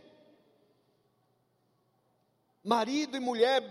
Marido 2.63 3.17
e 3.17 3.19
mulher, 3.19 3.61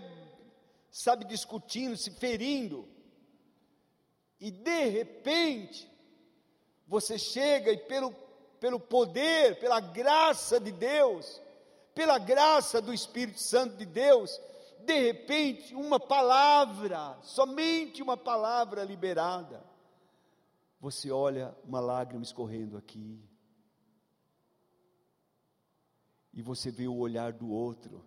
sabe, 0.91 1.25
discutindo, 1.25 1.97
se 1.97 2.11
ferindo. 2.11 2.87
E 4.39 4.51
de 4.51 4.85
repente, 4.89 5.92
você 6.87 7.17
chega 7.17 7.71
e 7.71 7.77
pelo, 7.77 8.13
pelo 8.59 8.79
poder, 8.79 9.59
pela 9.59 9.79
graça 9.79 10.59
de 10.59 10.71
Deus, 10.71 11.41
pela 11.93 12.17
graça 12.17 12.81
do 12.81 12.93
Espírito 12.93 13.39
Santo 13.39 13.75
de 13.77 13.85
Deus, 13.85 14.39
de 14.85 14.99
repente, 14.99 15.73
uma 15.75 15.99
palavra, 15.99 17.17
somente 17.21 18.01
uma 18.01 18.17
palavra 18.17 18.83
liberada, 18.83 19.63
você 20.79 21.09
olha 21.09 21.55
uma 21.63 21.79
lágrima 21.79 22.23
escorrendo 22.23 22.77
aqui, 22.77 23.23
e 26.33 26.41
você 26.41 26.71
vê 26.71 26.87
o 26.87 26.97
olhar 26.97 27.31
do 27.31 27.49
outro, 27.49 28.03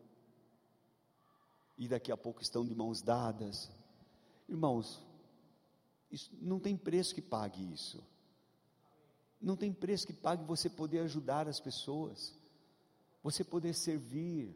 e 1.79 1.89
daqui 1.89 2.11
a 2.11 2.17
pouco 2.17 2.43
estão 2.43 2.65
de 2.65 2.75
mãos 2.75 3.01
dadas. 3.03 3.71
Irmãos, 4.49 5.03
isso, 6.11 6.31
não 6.41 6.59
tem 6.59 6.77
preço 6.77 7.15
que 7.15 7.23
pague 7.23 7.73
isso. 7.73 8.03
Não 9.41 9.57
tem 9.57 9.73
preço 9.73 10.07
que 10.07 10.13
pague 10.13 10.45
você 10.45 10.69
poder 10.69 11.01
ajudar 11.01 11.49
as 11.49 11.61
pessoas, 11.61 12.35
você 13.23 13.45
poder 13.45 13.75
servir. 13.75 14.55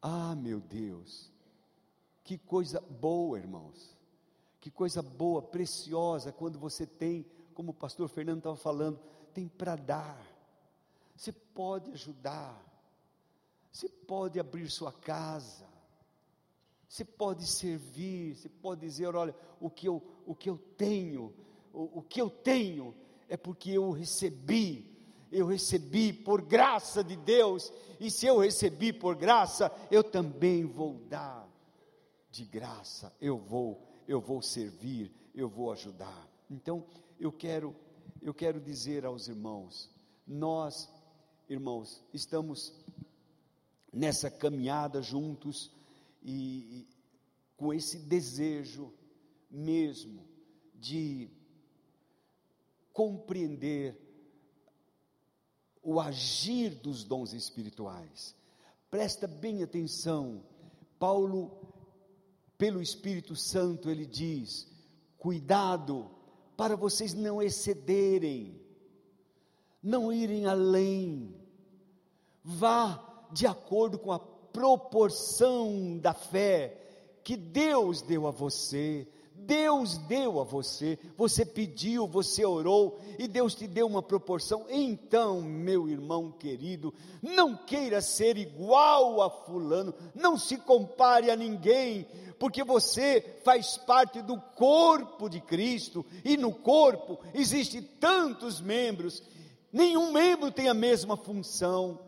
Ah, 0.00 0.34
meu 0.34 0.60
Deus, 0.60 1.30
que 2.24 2.38
coisa 2.38 2.80
boa, 2.80 3.38
irmãos, 3.38 3.96
que 4.60 4.70
coisa 4.70 5.02
boa, 5.02 5.42
preciosa, 5.42 6.32
quando 6.32 6.58
você 6.58 6.86
tem, 6.86 7.26
como 7.54 7.72
o 7.72 7.74
pastor 7.74 8.08
Fernando 8.08 8.38
estava 8.38 8.56
falando, 8.56 9.00
tem 9.34 9.48
para 9.48 9.76
dar, 9.76 10.26
você 11.16 11.32
pode 11.32 11.90
ajudar, 11.90 12.64
você 13.70 13.88
pode 13.88 14.40
abrir 14.40 14.70
sua 14.70 14.92
casa, 14.92 15.68
você 16.88 17.04
pode 17.04 17.46
servir, 17.46 18.34
você 18.34 18.48
pode 18.48 18.80
dizer: 18.80 19.14
olha, 19.14 19.34
o 19.60 19.70
que 19.70 19.86
eu, 19.86 20.02
o 20.26 20.34
que 20.34 20.50
eu 20.50 20.58
tenho, 20.76 21.32
o, 21.72 21.98
o 21.98 22.02
que 22.02 22.20
eu 22.20 22.28
tenho 22.28 22.94
é 23.28 23.36
porque 23.36 23.70
eu 23.70 23.90
recebi, 23.90 24.84
eu 25.30 25.46
recebi 25.46 26.12
por 26.12 26.42
graça 26.42 27.02
de 27.02 27.16
Deus, 27.16 27.72
e 27.98 28.10
se 28.10 28.26
eu 28.26 28.38
recebi 28.38 28.92
por 28.92 29.14
graça, 29.14 29.72
eu 29.90 30.02
também 30.02 30.64
vou 30.64 30.94
dar. 31.08 31.48
De 32.30 32.44
graça, 32.44 33.12
eu 33.20 33.36
vou, 33.36 33.82
eu 34.06 34.20
vou 34.20 34.40
servir, 34.40 35.12
eu 35.34 35.48
vou 35.48 35.72
ajudar. 35.72 36.28
Então, 36.48 36.84
eu 37.18 37.32
quero, 37.32 37.74
eu 38.22 38.32
quero 38.32 38.60
dizer 38.60 39.04
aos 39.04 39.28
irmãos, 39.28 39.90
nós, 40.26 40.88
irmãos, 41.48 42.04
estamos 42.12 42.72
nessa 43.92 44.30
caminhada 44.30 45.02
juntos 45.02 45.72
e, 46.22 46.32
e 46.32 46.88
com 47.56 47.74
esse 47.74 47.98
desejo 47.98 48.92
mesmo 49.50 50.24
de 50.74 51.28
compreender 52.92 53.96
o 55.82 56.00
agir 56.00 56.74
dos 56.74 57.04
dons 57.04 57.32
espirituais. 57.32 58.34
Presta 58.90 59.26
bem 59.26 59.62
atenção. 59.62 60.42
Paulo, 60.98 61.50
pelo 62.58 62.82
Espírito 62.82 63.34
Santo, 63.34 63.88
ele 63.88 64.04
diz: 64.04 64.68
cuidado 65.16 66.10
para 66.56 66.76
vocês 66.76 67.14
não 67.14 67.40
excederem, 67.40 68.60
não 69.82 70.12
irem 70.12 70.46
além. 70.46 71.34
Vá 72.44 73.28
de 73.32 73.46
acordo 73.46 73.98
com 73.98 74.12
a 74.12 74.18
proporção 74.18 75.98
da 75.98 76.12
fé 76.12 76.76
que 77.22 77.36
Deus 77.36 78.02
deu 78.02 78.26
a 78.26 78.30
você 78.30 79.06
Deus 79.46 79.98
deu 79.98 80.40
a 80.40 80.44
você, 80.44 80.98
você 81.16 81.44
pediu, 81.44 82.06
você 82.06 82.44
orou 82.44 83.00
e 83.18 83.26
Deus 83.26 83.54
te 83.54 83.66
deu 83.66 83.86
uma 83.86 84.02
proporção. 84.02 84.66
Então, 84.68 85.40
meu 85.40 85.88
irmão 85.88 86.30
querido, 86.30 86.94
não 87.22 87.56
queira 87.56 88.00
ser 88.00 88.36
igual 88.36 89.22
a 89.22 89.30
Fulano, 89.30 89.94
não 90.14 90.38
se 90.38 90.56
compare 90.58 91.30
a 91.30 91.36
ninguém, 91.36 92.06
porque 92.38 92.62
você 92.62 93.40
faz 93.44 93.76
parte 93.76 94.22
do 94.22 94.40
corpo 94.56 95.28
de 95.28 95.40
Cristo 95.40 96.04
e 96.24 96.36
no 96.36 96.52
corpo 96.52 97.18
existem 97.34 97.82
tantos 97.82 98.60
membros, 98.60 99.22
nenhum 99.72 100.12
membro 100.12 100.50
tem 100.50 100.68
a 100.68 100.74
mesma 100.74 101.16
função. 101.16 101.98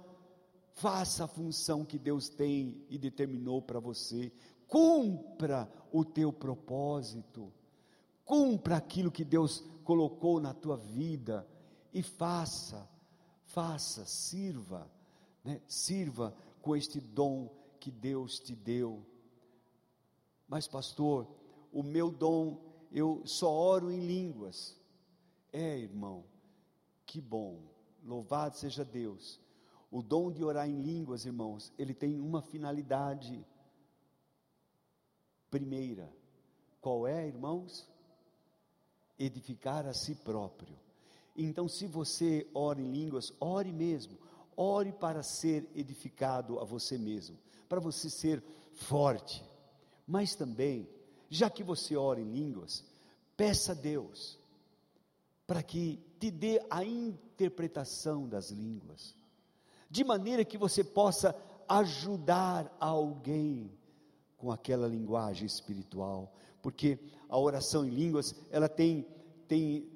Faça 0.75 1.25
a 1.25 1.29
função 1.29 1.85
que 1.85 1.99
Deus 1.99 2.29
tem 2.29 2.85
e 2.89 2.99
determinou 2.99 3.61
para 3.61 3.79
você 3.79 4.33
cumpra 4.73 5.71
o 5.93 6.03
teu 6.03 6.33
propósito, 6.33 7.53
cumpra 8.25 8.79
aquilo 8.79 9.13
que 9.13 9.23
Deus 9.23 9.63
colocou 9.85 10.41
na 10.41 10.55
tua 10.55 10.79
vida 10.79 11.47
e 11.93 12.03
faça, 12.03 12.89
faça, 13.45 14.07
sirva, 14.07 14.91
né? 15.45 15.61
sirva 15.69 16.35
com 16.63 16.75
este 16.75 17.03
dom 17.03 17.55
que 17.79 17.91
Deus 17.91 18.41
te 18.41 18.57
deu. 18.57 19.05
Mas, 20.49 20.67
pastor, 20.67 21.29
o 21.71 21.83
meu 21.83 22.11
dom, 22.11 22.59
eu 22.91 23.21
só 23.27 23.53
oro 23.53 23.91
em 23.91 24.01
línguas. 24.01 24.75
É, 25.53 25.77
irmão, 25.77 26.25
que 27.05 27.21
bom, 27.21 27.59
louvado 28.03 28.57
seja 28.57 28.87
Deus. 28.87 29.39
O 29.91 30.01
dom 30.01 30.33
de 30.33 30.43
orar 30.43 30.67
em 30.67 30.81
línguas, 30.81 31.27
irmãos, 31.27 31.71
ele 31.77 31.93
tem 31.93 32.19
uma 32.19 32.41
finalidade 32.41 33.45
primeira. 35.53 36.11
Qual 36.81 37.07
é, 37.07 37.29
irmãos? 37.29 37.87
Edificar 39.19 39.87
a 39.87 39.93
si 39.93 40.15
próprio. 40.15 40.75
Então, 41.37 41.69
se 41.69 41.87
você 41.87 42.49
ora 42.55 42.81
em 42.81 42.91
línguas, 42.91 43.33
ore 43.39 43.71
mesmo. 43.71 44.19
Ore 44.57 44.93
para 44.93 45.23
ser 45.23 45.69
edificado 45.75 46.59
a 46.59 46.65
você 46.65 46.99
mesmo, 46.99 47.39
para 47.69 47.81
você 47.81 48.11
ser 48.11 48.43
forte. 48.75 49.45
Mas 50.07 50.35
também, 50.35 50.89
já 51.31 51.49
que 51.49 51.63
você 51.63 51.97
ora 51.97 52.21
em 52.21 52.31
línguas, 52.31 52.85
peça 53.37 53.73
a 53.73 53.75
Deus 53.75 54.39
para 55.47 55.63
que 55.63 55.99
te 56.19 56.31
dê 56.31 56.61
a 56.71 56.85
interpretação 56.85 58.29
das 58.29 58.51
línguas, 58.51 59.15
de 59.91 60.05
maneira 60.05 60.45
que 60.45 60.59
você 60.59 60.85
possa 60.85 61.35
ajudar 61.69 62.75
alguém 62.79 63.71
com 64.43 64.51
aquela 64.51 64.89
linguagem 64.89 65.47
espiritual, 65.47 66.35
porque 66.61 66.99
a 67.29 67.39
oração 67.39 67.87
em 67.87 67.91
línguas, 67.91 68.35
ela 68.51 68.69
tem 68.69 69.07
tem 69.47 69.89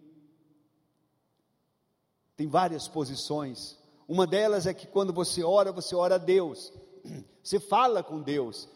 tem 2.37 2.47
várias 2.47 2.87
posições. 2.87 3.77
Uma 4.07 4.25
delas 4.25 4.65
é 4.65 4.73
que 4.73 4.87
quando 4.87 5.13
você 5.13 5.43
ora, 5.43 5.73
você 5.73 5.97
ora 5.97 6.15
a 6.15 6.19
Deus. 6.19 6.73
Você 7.43 7.61
fala 7.61 8.03
com 8.03 8.21
Deus. 8.21 8.69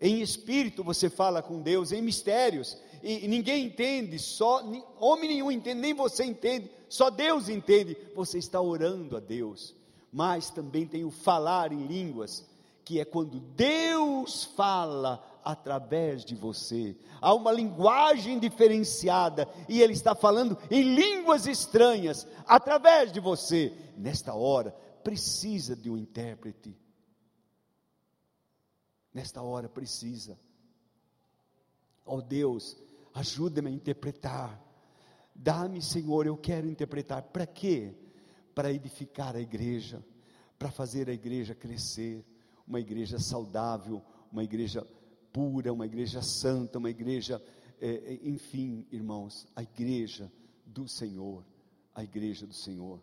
Em 0.00 0.20
espírito 0.20 0.84
você 0.84 1.10
fala 1.10 1.42
com 1.42 1.60
Deus, 1.60 1.90
em 1.90 2.00
mistérios. 2.00 2.78
E, 3.02 3.24
e 3.24 3.28
ninguém 3.28 3.66
entende, 3.66 4.16
só 4.16 4.62
homem 5.00 5.28
nenhum 5.28 5.50
entende, 5.50 5.80
nem 5.80 5.92
você 5.92 6.24
entende, 6.24 6.70
só 6.88 7.10
Deus 7.10 7.48
entende. 7.48 7.96
Você 8.14 8.38
está 8.38 8.60
orando 8.60 9.16
a 9.16 9.20
Deus. 9.20 9.74
Mas 10.12 10.50
também 10.50 10.86
tem 10.86 11.04
o 11.04 11.10
falar 11.10 11.72
em 11.72 11.84
línguas, 11.84 12.46
que 12.84 13.00
é 13.00 13.04
quando 13.04 13.40
Deus 13.40 14.44
fala 14.44 15.24
através 15.44 16.24
de 16.24 16.34
você. 16.34 16.96
Há 17.20 17.34
uma 17.34 17.52
linguagem 17.52 18.38
diferenciada 18.38 19.48
e 19.68 19.80
Ele 19.80 19.92
está 19.92 20.14
falando 20.14 20.58
em 20.70 20.82
línguas 20.94 21.46
estranhas 21.46 22.26
através 22.46 23.12
de 23.12 23.20
você. 23.20 23.72
Nesta 23.96 24.34
hora, 24.34 24.72
precisa 25.02 25.76
de 25.76 25.90
um 25.90 25.96
intérprete. 25.96 26.76
Nesta 29.12 29.42
hora, 29.42 29.68
precisa. 29.68 30.38
Ó 32.04 32.16
oh 32.16 32.22
Deus, 32.22 32.76
ajuda-me 33.14 33.68
a 33.68 33.72
interpretar. 33.72 34.60
Dá-me, 35.34 35.80
Senhor, 35.80 36.26
eu 36.26 36.36
quero 36.36 36.68
interpretar. 36.68 37.22
Para 37.22 37.46
quê? 37.46 37.94
Para 38.54 38.72
edificar 38.72 39.36
a 39.36 39.40
igreja, 39.40 40.04
para 40.58 40.70
fazer 40.70 41.08
a 41.08 41.12
igreja 41.12 41.54
crescer, 41.54 42.24
uma 42.72 42.80
igreja 42.80 43.18
saudável, 43.18 44.02
uma 44.32 44.42
igreja 44.42 44.82
pura, 45.30 45.70
uma 45.70 45.84
igreja 45.84 46.22
santa, 46.22 46.78
uma 46.78 46.88
igreja, 46.88 47.42
é, 47.78 47.86
é, 47.86 48.20
enfim, 48.26 48.86
irmãos, 48.90 49.46
a 49.54 49.62
igreja 49.62 50.32
do 50.64 50.88
Senhor, 50.88 51.44
a 51.94 52.02
igreja 52.02 52.46
do 52.46 52.54
Senhor. 52.54 52.98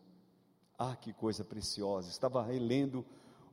Ah, 0.76 0.96
que 0.96 1.14
coisa 1.14 1.44
preciosa! 1.44 2.10
Estava 2.10 2.44
relendo 2.44 3.06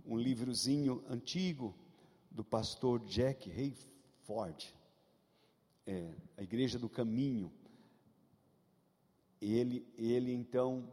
um 0.06 0.16
livrozinho 0.16 1.04
antigo 1.06 1.74
do 2.30 2.42
pastor 2.42 3.04
Jack 3.04 3.50
Hayford, 3.50 4.74
é, 5.86 6.14
a 6.38 6.42
Igreja 6.42 6.78
do 6.78 6.88
Caminho. 6.88 7.52
Ele, 9.38 9.86
ele 9.98 10.32
então, 10.32 10.88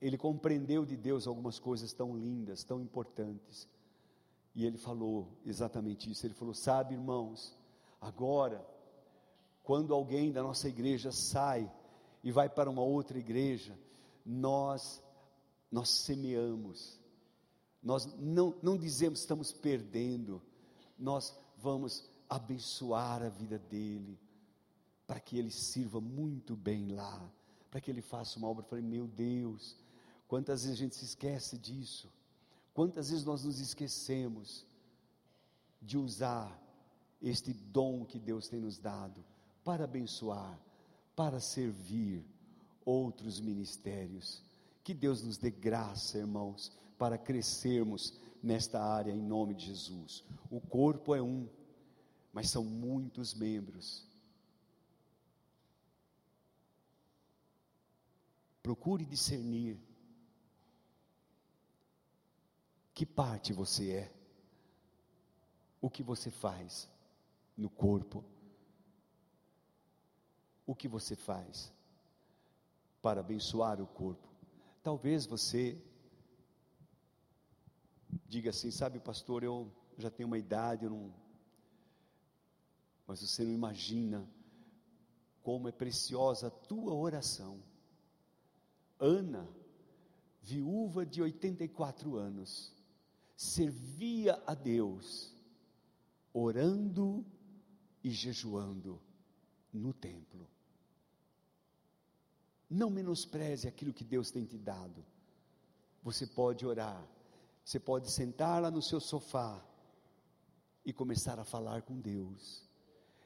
ele 0.00 0.18
compreendeu 0.18 0.84
de 0.84 0.96
Deus 0.96 1.28
algumas 1.28 1.60
coisas 1.60 1.92
tão 1.92 2.16
lindas, 2.16 2.64
tão 2.64 2.80
importantes. 2.80 3.68
E 4.54 4.64
ele 4.64 4.78
falou 4.78 5.28
exatamente 5.44 6.10
isso. 6.10 6.26
Ele 6.26 6.34
falou: 6.34 6.54
Sabe, 6.54 6.94
irmãos, 6.94 7.56
agora, 8.00 8.64
quando 9.62 9.92
alguém 9.92 10.30
da 10.30 10.42
nossa 10.42 10.68
igreja 10.68 11.10
sai 11.10 11.70
e 12.22 12.30
vai 12.30 12.48
para 12.48 12.70
uma 12.70 12.82
outra 12.82 13.18
igreja, 13.18 13.76
nós, 14.24 15.02
nós 15.70 15.88
semeamos, 15.88 16.98
nós 17.82 18.06
não, 18.16 18.54
não 18.62 18.78
dizemos 18.78 19.20
estamos 19.20 19.52
perdendo, 19.52 20.40
nós 20.98 21.36
vamos 21.58 22.08
abençoar 22.28 23.22
a 23.22 23.28
vida 23.28 23.58
dele, 23.58 24.18
para 25.06 25.20
que 25.20 25.36
ele 25.38 25.50
sirva 25.50 26.00
muito 26.00 26.56
bem 26.56 26.88
lá, 26.88 27.30
para 27.70 27.80
que 27.80 27.90
ele 27.90 28.00
faça 28.00 28.38
uma 28.38 28.48
obra. 28.48 28.64
Eu 28.64 28.68
falei, 28.68 28.84
meu 28.84 29.06
Deus, 29.06 29.76
quantas 30.26 30.62
vezes 30.62 30.78
a 30.78 30.82
gente 30.82 30.94
se 30.94 31.04
esquece 31.04 31.58
disso, 31.58 32.10
quantas 32.74 33.08
vezes 33.10 33.24
nós 33.24 33.44
nos 33.44 33.60
esquecemos 33.60 34.66
de 35.80 35.96
usar 35.96 36.60
este 37.22 37.52
dom 37.52 38.04
que 38.04 38.18
Deus 38.18 38.48
tem 38.48 38.60
nos 38.60 38.78
dado 38.78 39.24
para 39.64 39.84
abençoar, 39.84 40.58
para 41.16 41.40
servir 41.40 42.24
outros 42.84 43.40
ministérios. 43.40 44.42
Que 44.82 44.92
Deus 44.92 45.22
nos 45.22 45.38
dê 45.38 45.50
graça, 45.50 46.18
irmãos, 46.18 46.70
para 46.98 47.16
crescermos 47.16 48.12
nesta 48.42 48.82
área 48.82 49.12
em 49.12 49.22
nome 49.22 49.54
de 49.54 49.66
Jesus. 49.66 50.22
O 50.50 50.60
corpo 50.60 51.14
é 51.14 51.22
um, 51.22 51.48
mas 52.32 52.50
são 52.50 52.64
muitos 52.64 53.32
membros. 53.32 54.06
Procure 58.62 59.04
discernir 59.04 59.78
que 62.94 63.04
parte 63.04 63.52
você 63.52 63.90
é, 63.90 64.12
o 65.80 65.90
que 65.90 66.02
você 66.02 66.30
faz 66.30 66.88
no 67.56 67.68
corpo, 67.68 68.24
o 70.64 70.74
que 70.74 70.88
você 70.88 71.16
faz 71.16 71.72
para 73.02 73.20
abençoar 73.20 73.82
o 73.82 73.86
corpo. 73.86 74.28
Talvez 74.82 75.26
você 75.26 75.78
diga 78.26 78.50
assim, 78.50 78.70
sabe, 78.70 78.98
pastor, 78.98 79.42
eu 79.42 79.70
já 79.98 80.10
tenho 80.10 80.26
uma 80.26 80.38
idade, 80.38 80.84
eu 80.84 80.90
não. 80.90 81.12
Mas 83.06 83.20
você 83.20 83.44
não 83.44 83.52
imagina 83.52 84.26
como 85.42 85.68
é 85.68 85.72
preciosa 85.72 86.46
a 86.46 86.50
tua 86.50 86.94
oração. 86.94 87.62
Ana, 88.98 89.46
viúva 90.40 91.04
de 91.04 91.20
84 91.20 92.16
anos, 92.16 92.72
servia 93.36 94.42
a 94.46 94.54
Deus, 94.54 95.34
orando 96.32 97.24
e 98.02 98.10
jejuando 98.10 99.00
no 99.72 99.92
templo. 99.92 100.48
Não 102.70 102.90
menospreze 102.90 103.68
aquilo 103.68 103.92
que 103.92 104.04
Deus 104.04 104.30
tem 104.30 104.44
te 104.44 104.58
dado. 104.58 105.04
Você 106.02 106.26
pode 106.26 106.66
orar, 106.66 107.06
você 107.64 107.80
pode 107.80 108.10
sentar 108.10 108.60
lá 108.62 108.70
no 108.70 108.82
seu 108.82 109.00
sofá 109.00 109.64
e 110.84 110.92
começar 110.92 111.38
a 111.38 111.44
falar 111.44 111.82
com 111.82 112.00
Deus. 112.00 112.62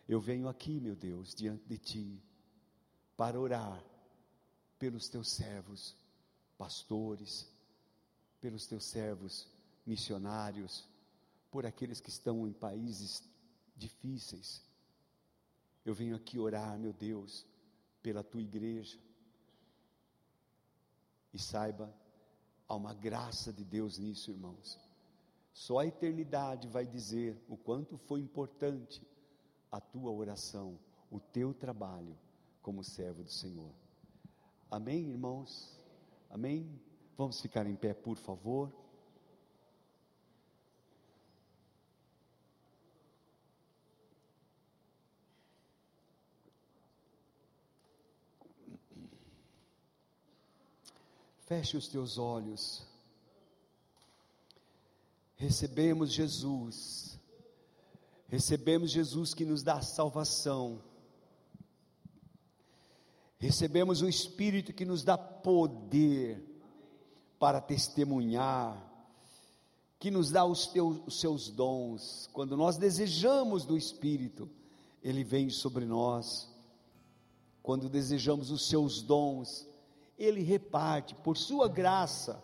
Eu 0.09 0.20
venho 0.20 0.48
aqui, 0.48 0.80
meu 0.80 0.94
Deus, 0.94 1.34
diante 1.34 1.66
de 1.66 1.76
Ti, 1.76 2.22
para 3.16 3.38
orar 3.38 3.84
pelos 4.78 5.09
Teus 5.09 5.32
servos, 5.32 5.96
pastores, 6.56 7.50
pelos 8.40 8.66
Teus 8.66 8.84
servos 8.84 9.48
missionários, 9.89 10.89
por 11.51 11.64
aqueles 11.66 12.01
que 12.01 12.11
estão 12.11 12.47
em 12.47 12.53
países 12.53 13.28
difíceis. 13.74 14.62
Eu 15.84 15.95
venho 15.95 16.14
aqui 16.14 16.39
orar, 16.39 16.78
meu 16.78 16.93
Deus, 16.93 17.47
pela 18.03 18.22
Tua 18.22 18.43
igreja. 18.43 18.99
E 21.32 21.39
saiba 21.39 21.93
Há 22.68 22.76
uma 22.76 22.93
graça 22.93 23.51
de 23.51 23.64
Deus 23.64 23.99
nisso, 23.99 24.30
irmãos. 24.30 24.78
Só 25.55 25.78
a 25.78 25.86
eternidade 25.86 26.68
vai 26.68 26.86
dizer 26.86 27.43
o 27.49 27.57
quanto 27.57 27.97
foi 27.97 28.20
importante 28.20 29.03
a 29.72 29.80
tua 29.80 30.12
oração, 30.12 30.78
o 31.11 31.18
teu 31.18 31.55
trabalho 31.55 32.14
como 32.61 32.84
servo 32.84 33.22
do 33.22 33.30
Senhor. 33.30 33.72
Amém, 34.70 35.09
irmãos? 35.09 35.80
Amém? 36.28 36.78
Vamos 37.16 37.41
ficar 37.41 37.66
em 37.66 37.74
pé, 37.74 37.95
por 37.95 38.18
favor. 38.18 38.70
Feche 51.49 51.78
os 51.78 51.88
teus 51.88 52.18
olhos. 52.18 52.82
Recebemos 55.34 56.12
Jesus. 56.12 57.18
Recebemos 58.28 58.90
Jesus 58.90 59.32
que 59.32 59.46
nos 59.46 59.62
dá 59.62 59.80
salvação. 59.80 60.82
Recebemos 63.38 64.03
o 64.03 64.09
Espírito 64.11 64.74
que 64.74 64.84
nos 64.84 65.03
dá 65.03 65.16
poder 65.16 66.44
para 67.38 67.62
testemunhar, 67.62 68.76
que 69.99 70.11
nos 70.11 70.30
dá 70.30 70.44
os, 70.44 70.66
teus, 70.66 71.01
os 71.07 71.18
seus 71.18 71.49
dons. 71.49 72.28
Quando 72.34 72.59
nós 72.59 72.76
desejamos 72.76 73.64
do 73.64 73.74
Espírito, 73.74 74.51
Ele 75.03 75.24
vem 75.24 75.49
sobre 75.49 75.86
nós. 75.86 76.46
Quando 77.62 77.88
desejamos 77.88 78.51
os 78.51 78.68
seus 78.68 79.01
dons, 79.01 79.68
ele 80.19 80.43
reparte, 80.43 81.14
por 81.14 81.37
sua 81.37 81.69
graça, 81.69 82.43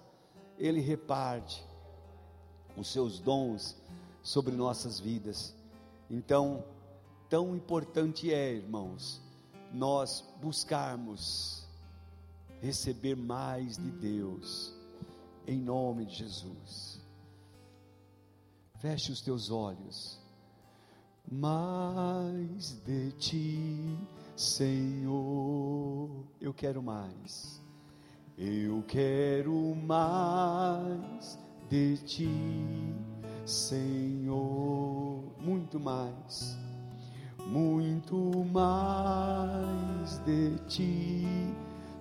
Ele 0.57 0.81
reparte 0.81 1.65
os 2.77 2.89
seus 2.89 3.19
dons 3.19 3.77
sobre 4.23 4.55
nossas 4.55 5.01
vidas. 5.01 5.53
Então, 6.09 6.65
tão 7.29 7.57
importante 7.57 8.33
é, 8.33 8.53
irmãos, 8.55 9.21
nós 9.73 10.25
buscarmos 10.41 11.67
receber 12.61 13.17
mais 13.17 13.77
de 13.77 13.91
Deus, 13.91 14.73
em 15.47 15.59
nome 15.59 16.07
de 16.07 16.15
Jesus. 16.15 17.01
Feche 18.79 19.11
os 19.11 19.21
teus 19.21 19.51
olhos. 19.51 20.21
Mais 21.31 22.73
de 22.85 23.11
ti, 23.13 23.99
Senhor, 24.37 26.11
eu 26.41 26.55
quero 26.55 26.83
mais. 26.83 27.64
Eu 28.37 28.83
quero 28.89 29.77
mais 29.77 31.39
de 31.71 31.97
ti, 31.99 32.29
Senhor, 33.47 35.23
muito 35.41 35.79
mais, 35.79 36.59
muito 37.47 38.45
mais 38.53 40.19
de 40.27 40.59
ti, 40.67 41.25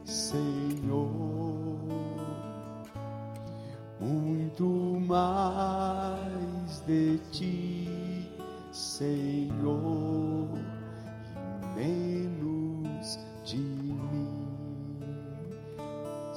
Senhor, 0.03 1.13
muito 4.01 4.99
mais 5.07 6.79
de 6.87 7.19
ti, 7.31 8.27
Senhor, 8.71 10.49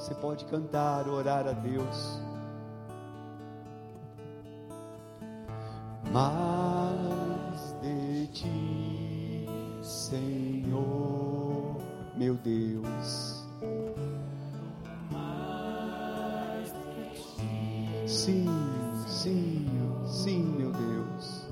Você 0.07 0.15
pode 0.15 0.45
cantar, 0.45 1.05
orar 1.09 1.45
a 1.45 1.51
Deus. 1.51 2.21
Mais 6.13 7.75
de 7.81 8.27
ti, 8.27 9.49
Senhor, 9.83 11.75
meu 12.15 12.35
Deus. 12.35 13.45
Sim, 18.05 18.47
sim, 19.05 19.67
sim, 20.05 20.41
meu 20.57 20.71
Deus. 20.71 21.49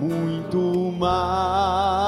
Muito 0.00 0.90
mais 0.98 2.05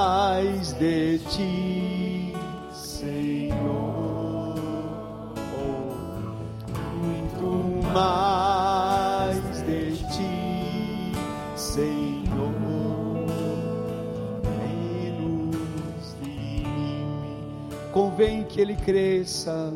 mais 7.99 9.43
de 9.67 9.97
ti, 10.15 11.13
Senhor. 11.57 12.53
Menos 14.45 16.15
de 16.23 16.65
mim. 16.65 17.69
Convém 17.93 18.45
que 18.45 18.61
ele 18.61 18.77
cresça. 18.77 19.73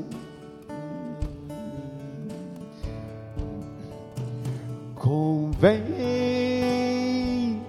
Convém 4.95 5.83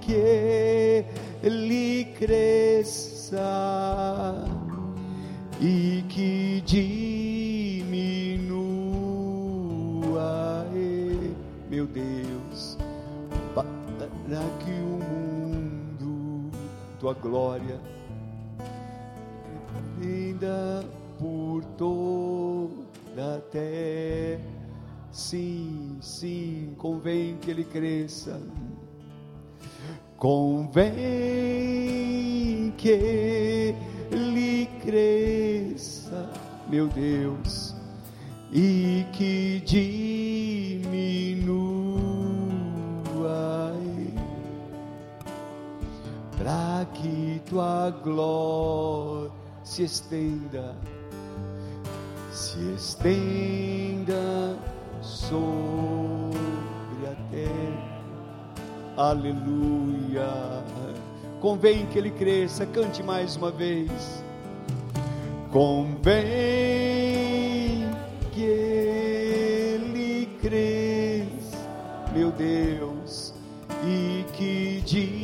que 0.02 1.04
ele 1.42 2.06
cresça 2.20 2.53
glória, 17.24 17.80
ainda 20.02 20.86
por 21.18 21.64
toda 21.78 23.38
a 23.38 23.40
terra. 23.40 24.44
Sim, 25.10 25.98
sim, 26.02 26.76
convém 26.78 27.38
que 27.38 27.50
ele 27.50 27.64
cresça. 27.64 28.42
Convém 30.18 30.84
que 32.78 32.90
ele 34.12 34.68
cresça, 34.82 36.30
meu 36.70 36.88
Deus, 36.88 37.74
e 38.52 38.83
se 49.74 49.84
estenda, 49.86 50.76
se 52.32 52.60
estenda 52.76 54.56
sobre 55.02 56.38
a 57.08 57.16
terra. 57.32 58.04
Aleluia. 58.96 60.64
Convém 61.42 61.88
que 61.88 61.98
ele 61.98 62.12
cresça, 62.12 62.68
cante 62.68 63.02
mais 63.02 63.36
uma 63.36 63.50
vez. 63.50 64.24
Convém 65.52 66.22
que 68.32 68.44
ele 68.44 70.30
cresça, 70.40 71.58
meu 72.14 72.32
Deus, 72.32 73.34
e 73.84 74.24
que 74.34 74.84
diminua, 74.86 75.23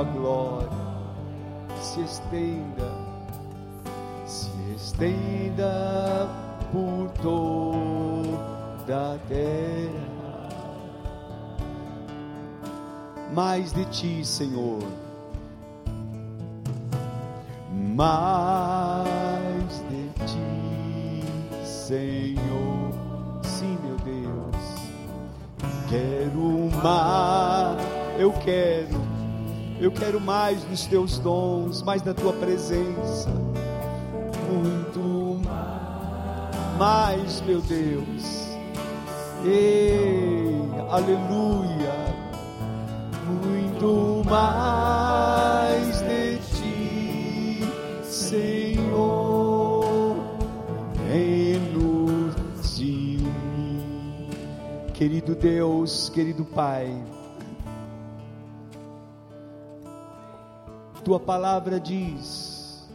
tua 0.00 0.04
glória 0.04 0.68
se 1.80 2.00
estenda, 2.00 2.90
se 4.26 4.50
estenda 4.76 6.28
por 6.72 7.10
toda 7.22 9.14
a 9.14 9.18
terra. 9.28 10.48
Mais 13.32 13.72
de 13.72 13.84
ti, 13.86 14.24
Senhor, 14.24 14.82
mais 17.94 19.84
de 19.88 20.08
ti, 20.26 21.24
Senhor. 21.64 22.90
Sim, 23.42 23.78
meu 23.84 23.96
Deus, 23.98 24.56
quero 25.88 26.70
mais, 26.82 27.78
eu 28.18 28.32
quero 28.32 28.99
eu 29.80 29.90
quero 29.90 30.20
mais 30.20 30.62
dos 30.64 30.86
teus 30.86 31.18
dons, 31.18 31.82
mais 31.82 32.02
da 32.02 32.12
tua 32.12 32.34
presença. 32.34 33.30
Muito 34.46 35.40
mais, 36.78 37.40
meu 37.42 37.62
Deus. 37.62 38.50
Ei, 39.44 40.54
aleluia. 40.90 41.94
Muito 43.26 44.22
mais 44.28 46.02
de 46.02 46.36
ti, 46.54 47.64
Senhor. 48.04 49.36
Menos 51.08 52.76
de 52.76 53.18
mim. 53.56 54.28
Querido 54.92 55.34
Deus, 55.34 56.10
querido 56.10 56.44
Pai. 56.44 56.94
Tua 61.10 61.18
palavra 61.18 61.80
diz: 61.80 62.88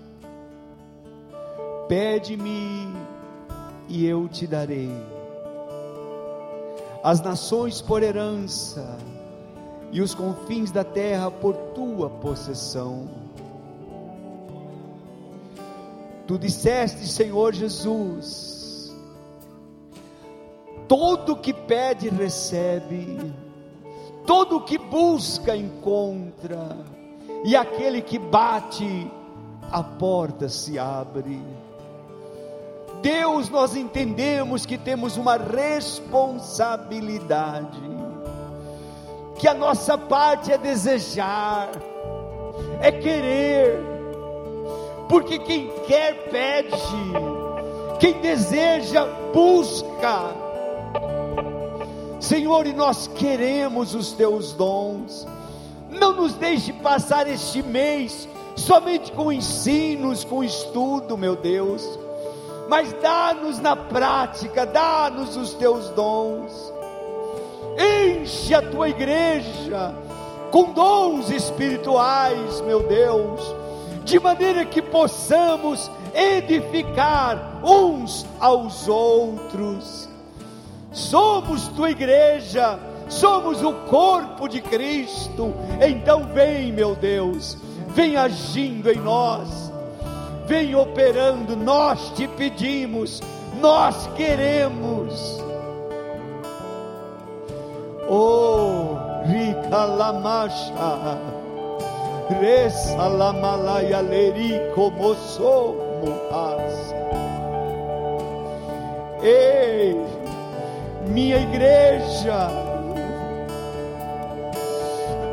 Pede-me 1.86 2.88
e 3.90 4.06
eu 4.06 4.30
te 4.30 4.48
darei. 4.48 4.90
As 7.04 7.20
nações 7.20 7.82
por 7.82 8.02
herança 8.02 8.98
e 9.92 10.00
os 10.00 10.16
confins 10.16 10.72
da 10.72 10.86
terra 10.86 11.30
por 11.30 11.56
tua 11.76 12.10
possessão. 12.10 13.10
Tu 16.26 16.40
disseste, 16.40 17.06
Senhor 17.06 17.54
Jesus, 17.54 18.96
todo 20.88 21.36
que 21.36 21.54
pede 21.54 22.08
recebe, 22.08 23.34
todo 24.26 24.62
que 24.62 24.78
busca 24.78 25.54
encontra 25.54 26.96
e 27.44 27.56
aquele 27.56 28.02
que 28.02 28.18
bate, 28.18 29.12
a 29.72 29.84
porta 29.84 30.50
se 30.50 30.80
abre. 30.80 31.40
Deus, 33.02 33.50
nós 33.50 33.76
entendemos 33.76 34.66
que 34.66 34.78
temos 34.78 35.18
uma 35.18 35.36
responsabilidade, 35.38 37.82
que 39.38 39.46
a 39.48 39.54
nossa 39.54 39.96
parte 39.98 40.52
é 40.52 40.58
desejar, 40.58 41.70
é 42.82 42.92
querer, 42.92 43.80
porque 45.08 45.38
quem 45.38 45.70
quer 45.86 46.30
pede, 46.30 46.76
quem 48.00 48.14
deseja 48.22 49.06
busca. 49.34 50.34
Senhor, 52.20 52.66
e 52.66 52.74
nós 52.74 53.08
queremos 53.08 53.94
os 53.94 54.14
teus 54.14 54.52
dons 54.54 55.28
não 56.00 56.14
nos 56.14 56.34
deixe 56.34 56.72
passar 56.74 57.28
este 57.28 57.64
mês 57.64 58.28
somente 58.56 59.12
com 59.12 59.32
ensinos, 59.32 60.24
com 60.24 60.44
estudo, 60.44 61.18
meu 61.18 61.36
Deus, 61.36 62.00
mas 62.70 62.94
dá-nos 63.02 63.60
na 63.60 63.76
prática, 63.76 64.66
dá-nos 64.66 65.36
os 65.36 65.54
teus 65.54 65.90
dons. 65.90 66.74
Enche 67.78 68.54
a 68.54 68.62
tua 68.62 68.90
igreja 68.90 69.94
com 70.52 70.72
dons 70.72 71.30
espirituais, 71.30 72.62
meu 72.62 72.88
Deus, 72.88 73.42
de 74.06 74.20
maneira 74.20 74.64
que 74.66 74.82
possamos 74.82 75.92
edificar 76.14 77.60
uns 77.64 78.26
aos 78.40 78.88
outros. 78.88 80.08
Somos 80.94 81.68
tua 81.70 81.92
igreja 81.92 82.80
somos 83.08 83.64
o 83.64 83.74
corpo 83.90 84.48
de 84.48 84.62
Cristo. 84.62 85.54
Então 85.82 86.26
vem, 86.34 86.72
meu 86.72 86.96
Deus, 86.96 87.58
vem 87.90 88.16
agindo 88.16 88.92
em 88.92 89.00
nós, 89.00 89.72
vem 90.46 90.76
operando. 90.76 91.56
Nós 91.56 92.12
te 92.16 92.28
pedimos, 92.28 93.22
nós 93.62 94.08
queremos. 94.16 95.44
Oh, 98.08 98.98
Rika 99.26 99.86
Lamasha, 99.86 101.18
Resa 102.40 103.08
Lamalaya 103.08 104.02
Lerico 104.02 104.92
Moçomos. 104.92 105.86
Ei, 109.24 110.00
minha 111.08 111.38
igreja, 111.38 112.65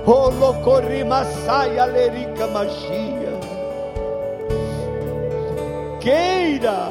Holocorima 0.04 1.24
saia 1.24 1.84
lerica 1.84 2.48
magia. 2.48 3.38
Queira, 6.00 6.88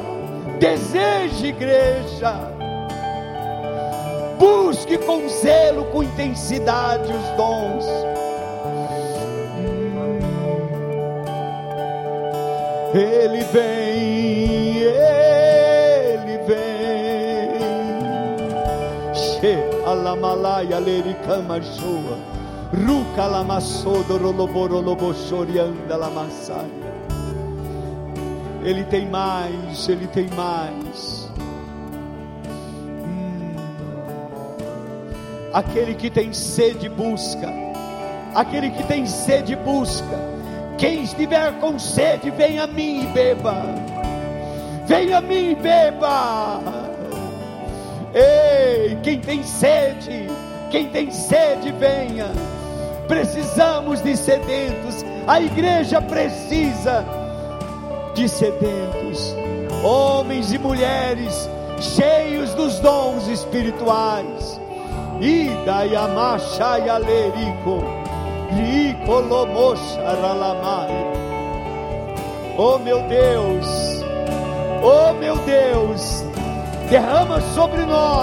deseje 0.58 1.48
igreja. 1.48 2.32
Busque 4.38 4.96
com 4.96 5.28
zelo, 5.28 5.84
com 5.86 6.02
intensidade 6.02 7.12
os 7.12 7.28
dons. 7.36 7.84
Ele 12.94 13.44
vem, 13.44 14.78
ele 14.82 16.38
vem. 16.46 17.52
She 19.14 19.54
alamalaya 19.86 20.78
lericama 20.78 21.60
shoa. 21.60 22.31
Ruca 22.72 23.26
lamassodo 23.26 24.16
roloborolobochorianda 24.16 25.94
lamassaia. 25.94 26.92
Ele 28.64 28.82
tem 28.84 29.10
mais, 29.10 29.88
ele 29.90 30.06
tem 30.06 30.26
mais. 30.28 31.30
Hum. 33.04 33.56
Aquele 35.52 35.94
que 35.94 36.08
tem 36.08 36.32
sede 36.32 36.88
busca. 36.88 37.52
Aquele 38.34 38.70
que 38.70 38.82
tem 38.84 39.04
sede 39.04 39.54
busca. 39.54 40.32
Quem 40.78 41.02
estiver 41.02 41.52
com 41.60 41.78
sede, 41.78 42.30
venha 42.30 42.64
a 42.64 42.66
mim 42.66 43.02
e 43.02 43.06
beba. 43.08 43.62
Venha 44.86 45.18
a 45.18 45.20
mim 45.20 45.50
e 45.50 45.54
beba. 45.56 46.58
Ei, 48.14 48.96
quem 49.02 49.20
tem 49.20 49.42
sede, 49.42 50.26
quem 50.70 50.88
tem 50.88 51.10
sede, 51.10 51.70
venha. 51.72 52.32
Precisamos 53.08 54.02
de 54.02 54.16
sedentos. 54.16 55.04
A 55.26 55.40
igreja 55.40 56.00
precisa 56.00 57.04
de 58.14 58.28
sedentos. 58.28 59.34
Homens 59.84 60.52
e 60.52 60.58
mulheres 60.58 61.48
cheios 61.78 62.54
dos 62.54 62.78
dons 62.80 63.26
espirituais. 63.28 64.60
Ida 65.20 65.84
yamacha 65.84 66.78
yalerico. 66.78 67.82
Oh 72.58 72.78
meu 72.78 73.02
Deus, 73.04 74.04
oh 74.82 75.14
meu 75.14 75.36
Deus, 75.38 76.22
derrama 76.90 77.40
sobre 77.54 77.86
nós 77.86 78.22